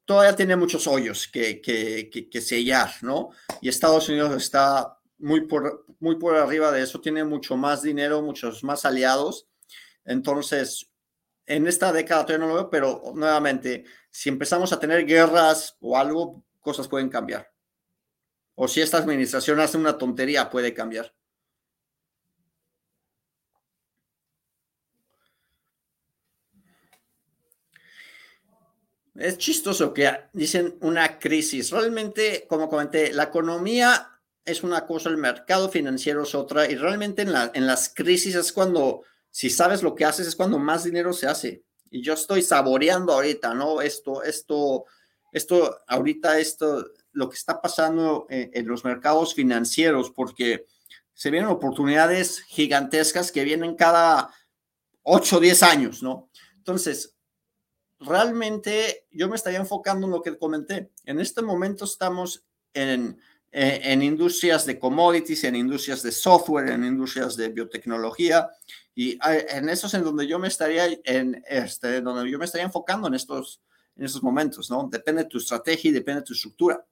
todavía 0.06 0.36
tiene 0.36 0.56
muchos 0.56 0.86
hoyos 0.86 1.28
que, 1.28 1.60
que, 1.60 2.10
que, 2.10 2.30
que 2.30 2.42
sellar, 2.42 2.92
¿no? 3.02 3.32
Y 3.62 3.70
Estados 3.70 4.08
Unidos 4.10 4.36
está 4.36 4.95
muy 5.18 5.42
por, 5.48 5.86
muy 6.00 6.18
por 6.18 6.36
arriba 6.36 6.72
de 6.72 6.82
eso, 6.82 7.02
tiene 7.02 7.24
mucho 7.24 7.58
más 7.58 7.82
dinero, 7.82 8.22
muchos 8.22 8.64
más 8.64 8.86
aliados. 8.86 9.48
Entonces, 10.04 10.92
en 11.46 11.68
esta 11.68 11.92
década 11.92 12.26
todavía 12.26 12.46
no 12.46 12.54
lo 12.54 12.60
veo, 12.60 12.70
pero 12.70 13.02
nuevamente, 13.16 13.86
si 14.10 14.30
empezamos 14.30 14.72
a 14.74 14.80
tener 14.80 15.06
guerras 15.06 15.78
o 15.80 15.98
algo, 15.98 16.44
cosas 16.60 16.88
pueden 16.88 17.10
cambiar. 17.10 17.52
O 18.56 18.68
si 18.68 18.82
esta 18.82 18.98
administración 18.98 19.60
hace 19.60 19.78
una 19.78 19.98
tontería, 19.98 20.50
puede 20.50 20.74
cambiar. 20.74 21.14
Es 29.16 29.38
chistoso 29.38 29.94
que 29.94 30.12
dicen 30.34 30.78
una 30.82 31.20
crisis. 31.20 31.72
Realmente, 31.72 32.46
como 32.50 32.68
comenté, 32.70 33.14
la 33.14 33.24
economía 33.24 34.15
es 34.46 34.64
una 34.64 34.86
cosa, 34.86 35.10
el 35.10 35.18
mercado 35.18 35.70
financiero 35.70 36.24
es 36.24 36.36
otra, 36.36 36.70
y 36.70 36.76
realmente 36.76 37.24
en, 37.24 37.34
la, 37.34 37.52
en 37.54 37.66
las 37.66 37.90
crisis 37.90 38.36
es 38.36 38.54
cuando, 38.54 39.04
si 39.30 39.50
sabes 39.50 39.82
lo 39.82 39.96
que 39.96 40.06
haces, 40.06 40.28
es 40.28 40.36
cuando 40.36 40.60
más 40.60 40.84
dinero 40.84 41.14
se 41.14 41.28
hace. 41.28 41.64
Y 41.90 42.02
yo 42.02 42.14
estoy 42.14 42.42
saboreando 42.42 43.14
ahorita, 43.14 43.54
¿no? 43.54 43.82
Esto, 43.82 44.24
esto, 44.24 44.86
esto, 45.32 45.80
ahorita 45.88 46.40
esto, 46.40 46.86
lo 47.12 47.30
que 47.30 47.38
está 47.38 47.60
pasando 47.62 48.28
en, 48.30 48.52
en 48.54 48.68
los 48.68 48.86
mercados 48.86 49.34
financieros, 49.34 50.12
porque 50.12 50.66
se 51.14 51.32
vienen 51.32 51.50
oportunidades 51.50 52.42
gigantescas 52.42 53.32
que 53.32 53.44
vienen 53.44 53.76
cada 53.76 54.30
8 55.04 55.38
o 55.38 55.40
10 55.40 55.64
años, 55.64 56.04
¿no? 56.04 56.30
Entonces, 56.58 57.16
realmente 58.00 59.08
yo 59.12 59.30
me 59.30 59.36
estaría 59.36 59.60
enfocando 59.60 60.08
en 60.08 60.12
lo 60.12 60.22
que 60.22 60.38
comenté. 60.38 60.92
En 61.06 61.20
este 61.20 61.42
momento 61.42 61.86
estamos 61.86 62.46
en 62.74 63.20
eh, 63.52 63.82
en 63.84 64.02
industrias 64.02 64.66
de 64.66 64.78
commodities, 64.78 65.44
en 65.44 65.56
industrias 65.56 66.04
de 66.04 66.12
software, 66.12 66.70
en 66.70 66.84
industrias 66.84 67.36
de 67.38 67.50
biotecnología. 67.50 68.50
Y 68.94 69.18
en 69.22 69.70
eso 69.70 69.88
es 69.88 69.94
en 69.94 70.04
donde 70.04 70.28
yo 70.28 70.40
me 70.40 70.48
estaría, 70.48 70.88
en 71.04 71.44
este, 71.48 72.02
donde 72.02 72.30
yo 72.30 72.40
me 72.40 72.46
estaría 72.46 72.66
enfocando 72.66 73.08
en 73.08 73.14
estos, 73.14 73.62
en 73.96 74.06
estos 74.06 74.24
momentos, 74.24 74.70
¿no? 74.70 74.88
Depende 74.90 75.24
de 75.24 75.30
tu 75.30 75.38
estrategia 75.38 75.90
y 75.90 75.94
depende 75.94 76.22
de 76.22 76.26
tu 76.26 76.34
estructura. 76.34 76.86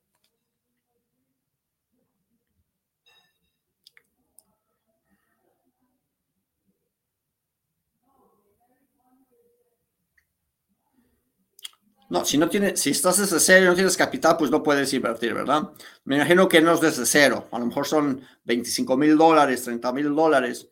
No, 12.13 12.23
si 12.23 12.38
no 12.38 12.47
tienes, 12.47 12.80
si 12.80 12.91
estás 12.91 13.17
desde 13.17 13.39
cero 13.39 13.65
y 13.65 13.67
no 13.69 13.73
tienes 13.73 13.97
capital, 13.97 14.38
pues 14.38 14.52
no 14.52 14.62
puedes 14.62 14.93
invertir, 14.93 15.34
¿verdad? 15.34 15.71
Me 16.06 16.17
imagino 16.17 16.47
que 16.47 16.62
no 16.62 16.71
es 16.71 16.80
desde 16.80 17.08
cero. 17.08 17.47
A 17.52 17.58
lo 17.58 17.65
mejor 17.65 17.88
son 17.88 18.21
25 18.43 18.95
mil 18.97 19.17
dólares, 19.17 19.63
30 19.63 19.91
mil 19.93 20.13
dólares, 20.13 20.69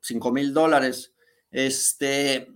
5 0.00 0.30
mil 0.30 0.54
dólares. 0.54 1.12
Este, 1.50 2.52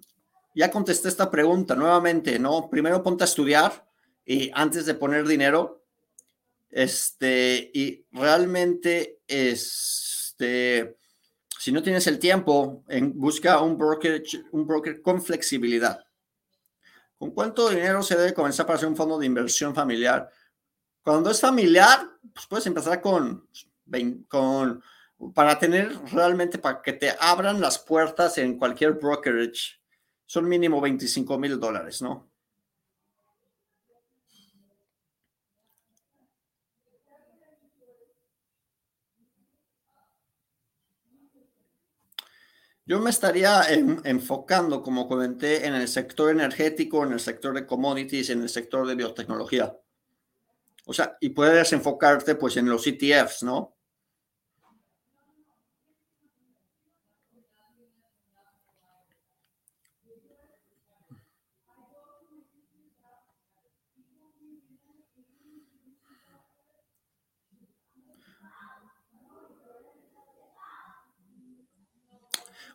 ya 0.55 0.71
contesté 0.71 1.09
esta 1.09 1.29
pregunta 1.29 1.75
nuevamente, 1.75 2.39
¿no? 2.39 2.71
Primero 2.71 3.03
ponte 3.03 3.25
a 3.25 3.27
estudiar 3.27 3.85
y 4.25 4.53
antes 4.55 4.87
de 4.87 4.95
poner 4.95 5.27
dinero, 5.27 5.85
este, 6.71 7.69
y 7.75 8.07
realmente, 8.13 9.23
este, 9.27 10.97
si 11.59 11.73
no 11.73 11.83
tienes 11.83 12.07
el 12.07 12.21
tiempo, 12.21 12.85
busca 13.15 13.61
un 13.61 13.77
broker, 13.77 14.23
un 14.53 14.69
broker 14.69 15.03
con 15.03 15.21
flexibilidad 15.21 16.08
¿Con 17.19 17.33
cuánto 17.33 17.69
dinero 17.69 18.03
se 18.03 18.17
debe 18.17 18.33
comenzar 18.33 18.65
para 18.65 18.77
hacer 18.77 18.89
un 18.89 18.97
fondo 18.97 19.19
de 19.19 19.27
inversión 19.27 19.75
familiar? 19.75 20.31
Cuando 21.03 21.31
es 21.31 21.41
familiar, 21.41 22.07
pues 22.33 22.47
puedes 22.47 22.67
empezar 22.67 23.01
con, 23.01 23.49
con 24.29 24.83
para 25.35 25.59
tener 25.59 25.99
realmente, 26.13 26.59
para 26.59 26.81
que 26.81 26.93
te 26.93 27.13
abran 27.19 27.61
las 27.61 27.79
puertas 27.79 28.39
en 28.39 28.57
cualquier 28.57 28.93
brokerage, 28.93 29.81
son 30.27 30.49
mínimo 30.49 30.81
25 30.81 31.39
mil 31.39 31.59
dólares, 31.59 32.03
¿no? 32.03 32.28
Yo 42.89 42.99
me 43.01 43.11
estaría 43.11 43.65
enfocando, 44.05 44.83
como 44.83 45.07
comenté, 45.07 45.67
en 45.67 45.75
el 45.75 45.89
sector 45.89 46.31
energético, 46.31 47.05
en 47.05 47.13
el 47.13 47.21
sector 47.21 47.55
de 47.55 47.67
commodities, 47.67 48.31
en 48.31 48.41
el 48.41 48.49
sector 48.49 48.87
de 48.87 48.95
biotecnología. 48.95 49.77
O 50.87 50.95
sea, 50.95 51.19
y 51.21 51.29
puedes 51.29 51.71
enfocarte 51.75 52.35
pues 52.37 52.57
en 52.57 52.67
los 52.67 52.87
ETFs, 52.87 53.43
¿no? 53.43 53.77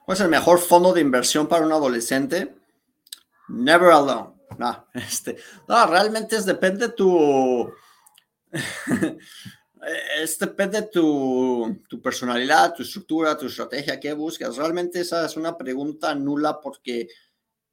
¿Cuál 0.05 0.17
es 0.17 0.21
el 0.21 0.29
mejor 0.29 0.59
fondo 0.59 0.93
de 0.93 1.01
inversión 1.01 1.47
para 1.47 1.65
un 1.65 1.71
adolescente? 1.71 2.55
Never 3.47 3.91
alone. 3.91 4.33
No, 4.57 4.87
este, 4.93 5.37
no 5.67 5.85
realmente 5.87 6.35
es, 6.35 6.45
depende 6.45 6.87
de 6.87 6.93
tu. 6.93 7.71
es 10.21 10.39
depende 10.39 10.81
de 10.81 10.87
tu, 10.87 11.81
tu, 11.87 12.01
personalidad, 12.01 12.73
tu 12.73 12.83
estructura, 12.83 13.37
tu 13.37 13.47
estrategia, 13.47 13.99
qué 13.99 14.13
buscas. 14.13 14.55
Realmente 14.57 14.99
esa 14.99 15.25
es 15.25 15.35
una 15.37 15.57
pregunta 15.57 16.13
nula 16.13 16.59
porque 16.61 17.07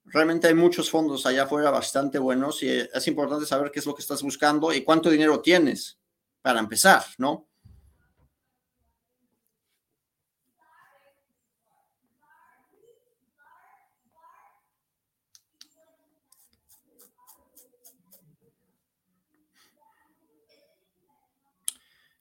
realmente 0.05 0.49
hay 0.49 0.55
muchos 0.55 0.91
fondos 0.91 1.27
allá 1.27 1.45
afuera 1.45 1.71
bastante 1.71 2.19
buenos 2.19 2.63
y 2.63 2.71
es 2.71 3.07
importante 3.09 3.47
saber 3.47 3.71
qué 3.71 3.81
es 3.81 3.87
lo 3.87 3.95
que 3.95 4.03
estás 4.03 4.23
buscando 4.23 4.73
y 4.73 4.83
cuánto 4.83 5.11
dinero 5.11 5.41
tienes. 5.41 5.99
para 6.43 6.59
empezar, 6.59 7.05
¿no? 7.19 7.50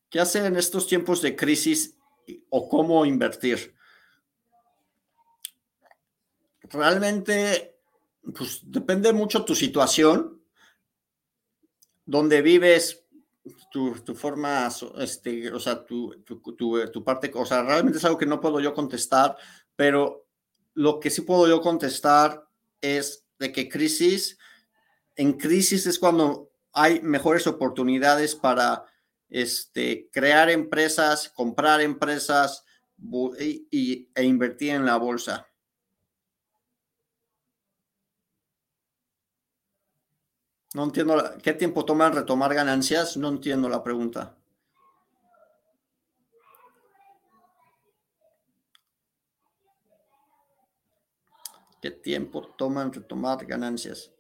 ¿Qué 0.10 0.20
hacer 0.20 0.46
en 0.46 0.56
estos 0.56 0.88
tiempos 0.88 1.22
de 1.22 1.36
crisis 1.36 1.96
o 2.50 2.68
cómo 2.68 3.06
invertir? 3.06 3.76
Realmente, 6.64 7.80
pues 8.36 8.62
depende 8.64 9.14
mucho 9.14 9.46
tu 9.46 9.56
situación, 9.56 10.42
donde 12.06 12.42
vives, 12.42 13.06
tu, 13.72 13.94
forma, 14.16 14.68
este, 14.98 15.52
o 15.52 15.60
sea, 15.60 15.86
tu, 15.86 16.24
tu, 16.24 17.04
parte, 17.04 17.32
o 17.36 17.46
sea, 17.46 17.64
realmente 17.64 18.00
es 18.00 18.06
algo 18.06 18.18
que 18.18 18.26
no 18.26 18.42
puedo 18.42 18.60
yo 18.60 18.74
contestar, 18.74 19.38
pero 19.76 20.28
lo 20.74 21.00
que 21.00 21.12
sí 21.12 21.22
puedo 21.22 21.48
yo 21.48 21.62
contestar 21.62 22.48
es 22.82 23.26
de 23.38 23.52
que 23.52 23.70
crisis, 23.70 24.38
en 25.16 25.34
crisis 25.34 25.86
es 25.86 26.00
cuando 26.00 26.52
hay 26.74 27.02
mejores 27.02 27.46
oportunidades 27.46 28.36
para 28.36 28.86
este, 29.30 30.10
crear 30.12 30.50
empresas, 30.50 31.30
comprar 31.30 31.82
empresas 31.82 32.66
y, 33.40 34.10
e 34.14 34.24
invertir 34.24 34.72
en 34.72 34.86
la 34.86 34.98
bolsa. 34.98 35.48
No 40.74 40.84
entiendo, 40.84 41.16
¿qué 41.42 41.54
tiempo 41.54 41.84
toma 41.84 42.08
en 42.08 42.14
retomar 42.14 42.54
ganancias? 42.54 43.18
No 43.18 43.30
entiendo 43.30 43.70
la 43.70 43.84
pregunta. 43.84 44.36
¿Qué 51.82 51.92
tiempo 51.92 52.42
toma 52.58 52.84
en 52.84 52.94
retomar 52.94 53.46
ganancias? 53.46 54.12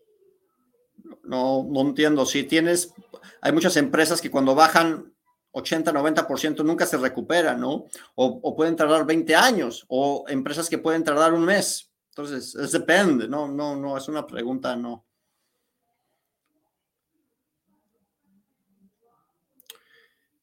No, 1.23 1.67
no 1.69 1.81
entiendo. 1.81 2.25
Si 2.25 2.43
tienes, 2.43 2.93
hay 3.41 3.51
muchas 3.51 3.77
empresas 3.77 4.21
que 4.21 4.31
cuando 4.31 4.55
bajan 4.55 5.13
80, 5.51 5.91
90% 5.91 6.63
nunca 6.63 6.85
se 6.85 6.97
recuperan, 6.97 7.59
¿no? 7.59 7.85
O, 8.15 8.55
pueden 8.55 8.75
tardar 8.75 9.05
20 9.05 9.35
años, 9.35 9.85
o 9.87 10.25
empresas 10.27 10.69
que 10.69 10.77
pueden 10.77 11.03
tardar 11.03 11.33
un 11.33 11.45
mes. 11.45 11.91
Entonces, 12.09 12.55
es 12.55 12.71
depende, 12.71 13.27
no, 13.27 13.47
no, 13.47 13.75
no, 13.75 13.97
es 13.97 14.07
una 14.07 14.25
pregunta, 14.27 14.75
no. 14.75 15.05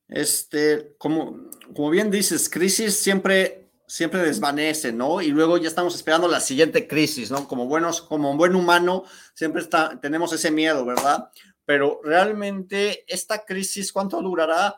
Este, 0.08 0.94
como, 0.98 1.48
como 1.74 1.90
bien 1.90 2.10
dices, 2.10 2.48
crisis 2.48 2.96
siempre 2.96 3.65
siempre 3.86 4.20
desvanece, 4.22 4.92
¿no? 4.92 5.22
Y 5.22 5.28
luego 5.28 5.58
ya 5.58 5.68
estamos 5.68 5.94
esperando 5.94 6.28
la 6.28 6.40
siguiente 6.40 6.88
crisis, 6.88 7.30
¿no? 7.30 7.46
Como 7.46 7.66
buenos, 7.66 8.02
como 8.02 8.30
un 8.30 8.36
buen 8.36 8.54
humano, 8.54 9.04
siempre 9.34 9.62
está, 9.62 10.00
tenemos 10.00 10.32
ese 10.32 10.50
miedo, 10.50 10.84
¿verdad? 10.84 11.30
Pero 11.64 12.00
realmente 12.02 13.04
esta 13.06 13.44
crisis, 13.44 13.92
¿cuánto 13.92 14.20
durará? 14.20 14.76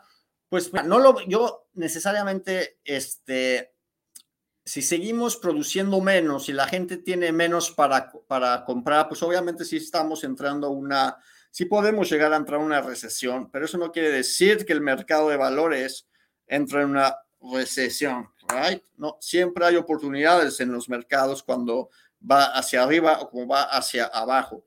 Pues 0.49 0.73
no 0.73 0.99
lo, 0.99 1.21
yo 1.27 1.68
necesariamente, 1.75 2.79
este, 2.85 3.75
si 4.64 4.83
seguimos 4.83 5.37
produciendo 5.37 6.01
menos 6.01 6.49
y 6.49 6.53
la 6.53 6.66
gente 6.66 6.99
tiene 6.99 7.33
menos 7.33 7.71
para, 7.71 8.12
para 8.27 8.64
comprar, 8.64 9.09
pues 9.09 9.23
obviamente 9.23 9.64
sí 9.64 9.79
estamos 9.79 10.25
entrando 10.25 10.71
una, 10.71 11.16
sí 11.51 11.64
podemos 11.64 12.11
llegar 12.11 12.33
a 12.33 12.37
entrar 12.37 12.61
en 12.61 12.66
una 12.66 12.83
recesión, 12.83 13.51
pero 13.51 13.64
eso 13.64 13.79
no 13.79 13.92
quiere 13.92 14.11
decir 14.11 14.66
que 14.66 14.75
el 14.75 14.81
mercado 14.81 15.31
de 15.31 15.37
valores 15.37 16.07
entre 16.47 16.83
en 16.83 16.90
una 16.90 17.16
recesión, 17.40 18.29
No, 18.96 19.16
siempre 19.20 19.64
hay 19.64 19.76
oportunidades 19.76 20.58
en 20.61 20.72
los 20.72 20.88
mercados 20.88 21.42
cuando 21.42 21.90
va 22.18 22.46
hacia 22.46 22.82
arriba 22.82 23.20
o 23.20 23.30
como 23.30 23.46
va 23.46 23.64
hacia 23.64 24.06
abajo. 24.06 24.64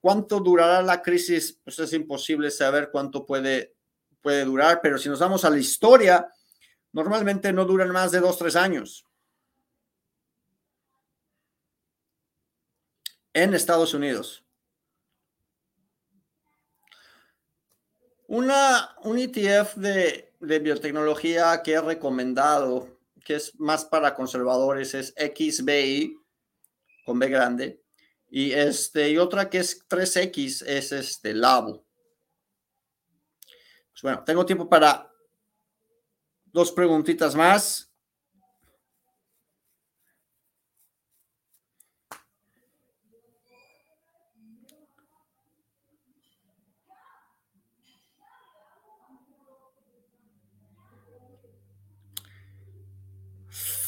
¿Cuánto 0.00 0.40
durará 0.40 0.82
la 0.82 1.00
crisis? 1.00 1.58
Pues 1.62 1.78
es 1.78 1.92
imposible 1.92 2.50
saber 2.50 2.90
cuánto 2.90 3.24
puede, 3.24 3.76
puede 4.20 4.44
durar, 4.44 4.80
pero 4.82 4.98
si 4.98 5.08
nos 5.08 5.20
vamos 5.20 5.44
a 5.44 5.50
la 5.50 5.58
historia, 5.58 6.28
normalmente 6.92 7.52
no 7.52 7.64
duran 7.64 7.90
más 7.90 8.10
de 8.10 8.20
dos, 8.20 8.36
tres 8.36 8.56
años. 8.56 9.06
En 13.32 13.54
Estados 13.54 13.94
Unidos. 13.94 14.44
Una, 18.26 18.96
un 19.04 19.18
ETF 19.18 19.76
de 19.76 20.32
de 20.42 20.58
biotecnología 20.58 21.62
que 21.62 21.72
he 21.72 21.80
recomendado, 21.80 22.91
que 23.24 23.36
es 23.36 23.58
más 23.58 23.84
para 23.84 24.14
conservadores, 24.14 24.94
es 24.94 25.14
XBI 25.16 26.16
con 27.04 27.18
B 27.18 27.28
grande. 27.28 27.82
Y, 28.30 28.52
este, 28.52 29.10
y 29.10 29.18
otra 29.18 29.50
que 29.50 29.58
es 29.58 29.86
3X 29.88 30.64
es 30.66 30.92
este 30.92 31.34
Labo. 31.34 31.84
Pues 33.92 34.02
bueno, 34.02 34.24
tengo 34.24 34.46
tiempo 34.46 34.68
para 34.68 35.12
dos 36.46 36.72
preguntitas 36.72 37.34
más. 37.34 37.91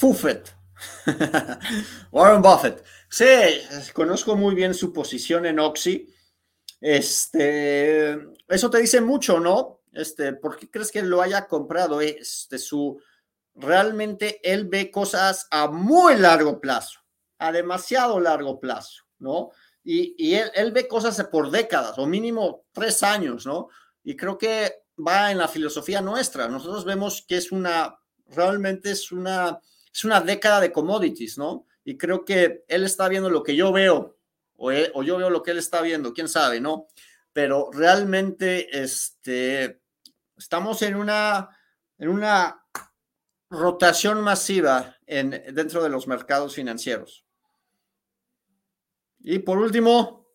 Buffett. 0.04 0.54
Warren 2.12 2.42
Buffett. 2.42 2.84
Sí, 3.08 3.24
conozco 3.94 4.36
muy 4.36 4.54
bien 4.54 4.74
su 4.74 4.92
posición 4.92 5.46
en 5.46 5.58
Oxy. 5.58 6.14
Este, 6.78 8.12
eso 8.46 8.68
te 8.68 8.78
dice 8.80 9.00
mucho, 9.00 9.40
¿no? 9.40 9.80
Este, 9.94 10.34
¿por 10.34 10.58
qué 10.58 10.70
crees 10.70 10.92
que 10.92 11.00
lo 11.00 11.22
haya 11.22 11.46
comprado? 11.46 12.02
Este, 12.02 12.58
su, 12.58 13.00
realmente 13.54 14.40
él 14.44 14.66
ve 14.66 14.90
cosas 14.90 15.48
a 15.50 15.68
muy 15.68 16.16
largo 16.16 16.60
plazo, 16.60 17.00
a 17.38 17.50
demasiado 17.50 18.20
largo 18.20 18.60
plazo, 18.60 19.04
¿no? 19.20 19.52
Y, 19.82 20.14
y 20.18 20.34
él, 20.34 20.50
él, 20.54 20.72
ve 20.72 20.86
cosas 20.86 21.18
por 21.32 21.50
décadas 21.50 21.96
o 21.96 22.04
mínimo 22.04 22.66
tres 22.72 23.02
años, 23.02 23.46
¿no? 23.46 23.68
Y 24.02 24.16
creo 24.16 24.36
que 24.36 24.82
va 24.98 25.32
en 25.32 25.38
la 25.38 25.48
filosofía 25.48 26.02
nuestra. 26.02 26.46
Nosotros 26.46 26.84
vemos 26.84 27.24
que 27.26 27.38
es 27.38 27.50
una, 27.52 27.98
realmente 28.26 28.90
es 28.90 29.10
una 29.10 29.58
es 29.94 30.04
una 30.04 30.20
década 30.20 30.60
de 30.60 30.72
commodities, 30.72 31.38
¿no? 31.38 31.66
Y 31.84 31.96
creo 31.96 32.24
que 32.24 32.64
él 32.66 32.82
está 32.82 33.08
viendo 33.08 33.30
lo 33.30 33.44
que 33.44 33.54
yo 33.54 33.70
veo, 33.70 34.18
o, 34.56 34.72
yo 34.72 35.18
veo 35.18 35.30
lo 35.30 35.42
que 35.42 35.52
él 35.52 35.58
está 35.58 35.82
viendo, 35.82 36.12
quién 36.12 36.28
sabe, 36.28 36.60
¿no? 36.60 36.88
Pero 37.32 37.70
realmente 37.72 38.76
este, 38.76 39.80
estamos 40.36 40.82
en 40.82 40.96
una, 40.96 41.48
en 41.98 42.08
una 42.08 42.64
rotación 43.50 44.20
masiva 44.20 44.96
en, 45.06 45.30
dentro 45.30 45.82
de 45.82 45.90
los 45.90 46.08
mercados 46.08 46.56
financieros. 46.56 47.24
Y 49.20 49.38
por 49.38 49.58
último, 49.58 50.28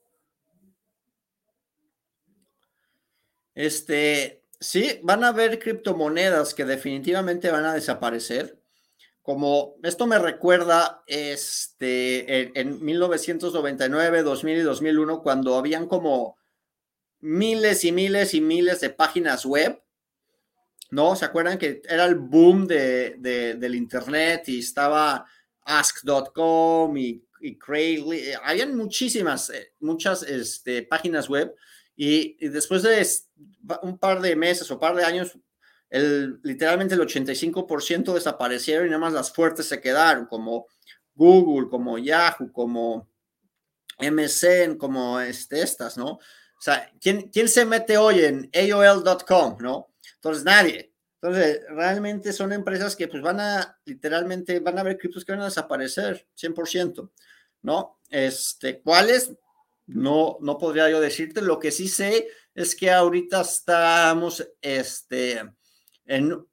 este, 3.54 4.45
sí, 4.58 5.02
van 5.04 5.26
a 5.26 5.30
haber 5.30 5.60
criptomonedas 5.60 6.54
que 6.54 6.63
definitivamente 6.63 7.52
van 7.52 7.65
a 7.65 7.74
desaparecer 7.74 8.59
como 9.21 9.75
esto 9.84 10.08
me 10.08 10.17
recuerda 10.17 11.03
este, 11.05 12.60
en, 12.60 12.84
1999, 12.84 14.23
2000 14.23 14.58
y 14.58 14.62
2001, 14.62 15.21
cuando 15.21 15.55
habían 15.55 15.88
como 15.88 16.38
miles 17.19 17.84
y 17.84 17.91
miles 17.91 18.34
y 18.34 18.41
miles 18.41 18.79
de 18.79 18.89
páginas 18.89 19.45
web, 19.45 19.82
¿no? 20.91 21.15
¿Se 21.15 21.25
acuerdan 21.25 21.58
que 21.58 21.82
era 21.88 22.05
el 22.05 22.15
boom 22.15 22.65
de, 22.65 23.17
del 23.60 23.75
Internet 23.75 24.47
y 24.47 24.60
estaba 24.60 25.25
ask.com 25.63 26.97
y, 26.97 27.23
y 27.41 27.58
Craigslist? 27.58 28.38
Habían 28.43 28.75
muchísimas, 28.75 29.49
eh, 29.49 29.73
muchas 29.79 30.23
este, 30.23 30.84
páginas 30.84 31.29
web 31.29 31.53
y, 31.95 32.38
y 32.43 32.47
después 32.47 32.82
de 32.82 33.05
un 33.84 33.97
par 33.99 34.21
de 34.21 34.36
meses 34.36 34.71
o 34.71 34.79
par 34.79 34.95
de 34.95 35.03
años 35.03 35.38
el, 35.89 36.39
literalmente 36.43 36.95
el 36.95 37.02
85% 37.02 38.13
desaparecieron 38.13 38.88
y 38.88 38.89
nada 38.89 39.02
más 39.02 39.13
las 39.13 39.32
fuertes 39.32 39.67
se 39.67 39.82
quedaron, 39.82 40.25
como 40.25 40.67
Google, 41.15 41.69
como 41.69 41.97
Yahoo, 41.97 42.52
como 42.52 43.10
MSN, 43.99 44.78
como 44.78 45.19
este, 45.19 45.62
estas, 45.62 45.97
¿no? 45.97 46.12
O 46.12 46.62
sea, 46.62 46.91
¿quién, 47.02 47.30
¿quién 47.30 47.47
se 47.47 47.65
mete 47.65 47.97
hoy 47.97 48.23
en 48.23 48.49
AOL.com, 48.54 49.58
no? 49.60 49.93
Entonces, 50.15 50.43
nadie. 50.43 50.93
Entonces, 51.21 51.62
realmente 51.69 52.32
son 52.32 52.54
empresas 52.54 52.95
que 52.95 53.08
pues 53.08 53.21
van 53.21 53.39
a, 53.39 53.80
literalmente, 53.86 54.60
van 54.60 54.78
a 54.78 54.82
haber 54.82 54.97
criptos 54.97 55.25
que 55.25 55.34
van 55.34 55.41
a 55.41 55.45
desaparecer, 55.45 56.28
100%, 56.36 57.12
¿no? 57.63 57.99
Este, 58.10 58.82
¿cuáles? 58.82 59.34
No, 59.86 60.38
no 60.41 60.58
podría 60.58 60.89
yo 60.89 61.02
decirte. 61.02 61.41
Lo 61.41 61.60
que 61.60 61.71
sí 61.71 61.88
sé 61.88 62.28
es 62.54 62.75
que 62.75 62.91
ahorita 62.91 63.41
estamos, 63.41 64.47
este, 64.62 65.41
en, 66.10 66.45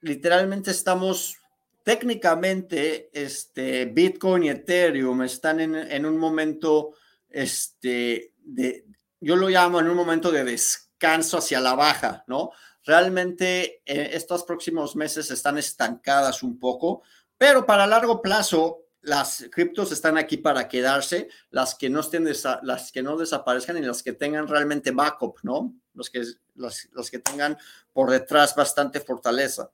literalmente 0.00 0.70
estamos, 0.70 1.36
técnicamente, 1.84 3.10
este, 3.12 3.84
Bitcoin 3.84 4.44
y 4.44 4.48
Ethereum 4.48 5.22
están 5.22 5.60
en, 5.60 5.74
en 5.74 6.06
un 6.06 6.18
momento, 6.18 6.94
este, 7.28 8.32
de, 8.38 8.86
yo 9.20 9.36
lo 9.36 9.48
llamo 9.48 9.78
en 9.78 9.88
un 9.88 9.96
momento 9.96 10.32
de 10.32 10.44
descanso 10.44 11.38
hacia 11.38 11.60
la 11.60 11.74
baja, 11.74 12.24
¿no? 12.26 12.50
Realmente 12.84 13.82
eh, 13.84 14.10
estos 14.14 14.42
próximos 14.44 14.96
meses 14.96 15.30
están 15.30 15.58
estancadas 15.58 16.42
un 16.42 16.58
poco, 16.58 17.02
pero 17.36 17.66
para 17.66 17.86
largo 17.86 18.22
plazo 18.22 18.81
las 19.02 19.48
criptos 19.50 19.90
están 19.90 20.16
aquí 20.16 20.36
para 20.36 20.68
quedarse, 20.68 21.28
las 21.50 21.74
que 21.74 21.90
no 21.90 22.00
estén 22.00 22.26
las 22.62 22.92
que 22.92 23.02
no 23.02 23.16
desaparezcan 23.16 23.76
y 23.76 23.82
las 23.82 24.02
que 24.02 24.12
tengan 24.12 24.46
realmente 24.46 24.92
backup, 24.92 25.38
¿no? 25.42 25.74
Los 25.92 26.08
que 26.08 26.22
los, 26.54 27.10
que 27.10 27.18
tengan 27.18 27.58
por 27.92 28.10
detrás 28.10 28.54
bastante 28.54 29.00
fortaleza. 29.00 29.70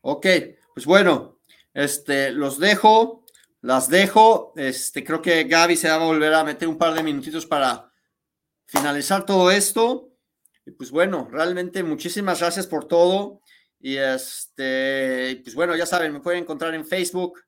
Ok, 0.00 0.26
pues 0.74 0.84
bueno, 0.84 1.38
este 1.72 2.32
los 2.32 2.58
dejo, 2.58 3.24
las 3.60 3.88
dejo. 3.88 4.52
Este 4.56 5.04
creo 5.04 5.22
que 5.22 5.44
Gaby 5.44 5.76
se 5.76 5.88
va 5.88 5.94
a 5.94 5.98
volver 5.98 6.34
a 6.34 6.44
meter 6.44 6.66
un 6.66 6.78
par 6.78 6.92
de 6.94 7.02
minutitos 7.02 7.46
para 7.46 7.90
finalizar 8.66 9.24
todo 9.24 9.50
esto. 9.50 10.10
Y 10.66 10.72
pues 10.72 10.90
bueno, 10.90 11.28
realmente 11.30 11.82
muchísimas 11.84 12.40
gracias 12.40 12.66
por 12.66 12.88
todo. 12.88 13.40
Y 13.78 13.96
este, 13.98 15.40
pues 15.44 15.54
bueno, 15.54 15.76
ya 15.76 15.84
saben, 15.84 16.12
me 16.12 16.20
pueden 16.20 16.42
encontrar 16.42 16.74
en 16.74 16.86
Facebook, 16.86 17.43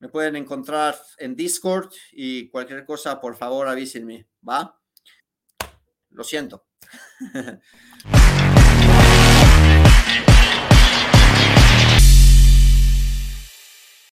me 0.00 0.08
pueden 0.08 0.36
encontrar 0.36 0.96
en 1.18 1.34
Discord 1.34 1.92
y 2.12 2.48
cualquier 2.50 2.84
cosa, 2.84 3.20
por 3.20 3.36
favor, 3.36 3.68
avísenme, 3.68 4.28
¿va? 4.46 4.80
Lo 6.10 6.24
siento. 6.24 6.66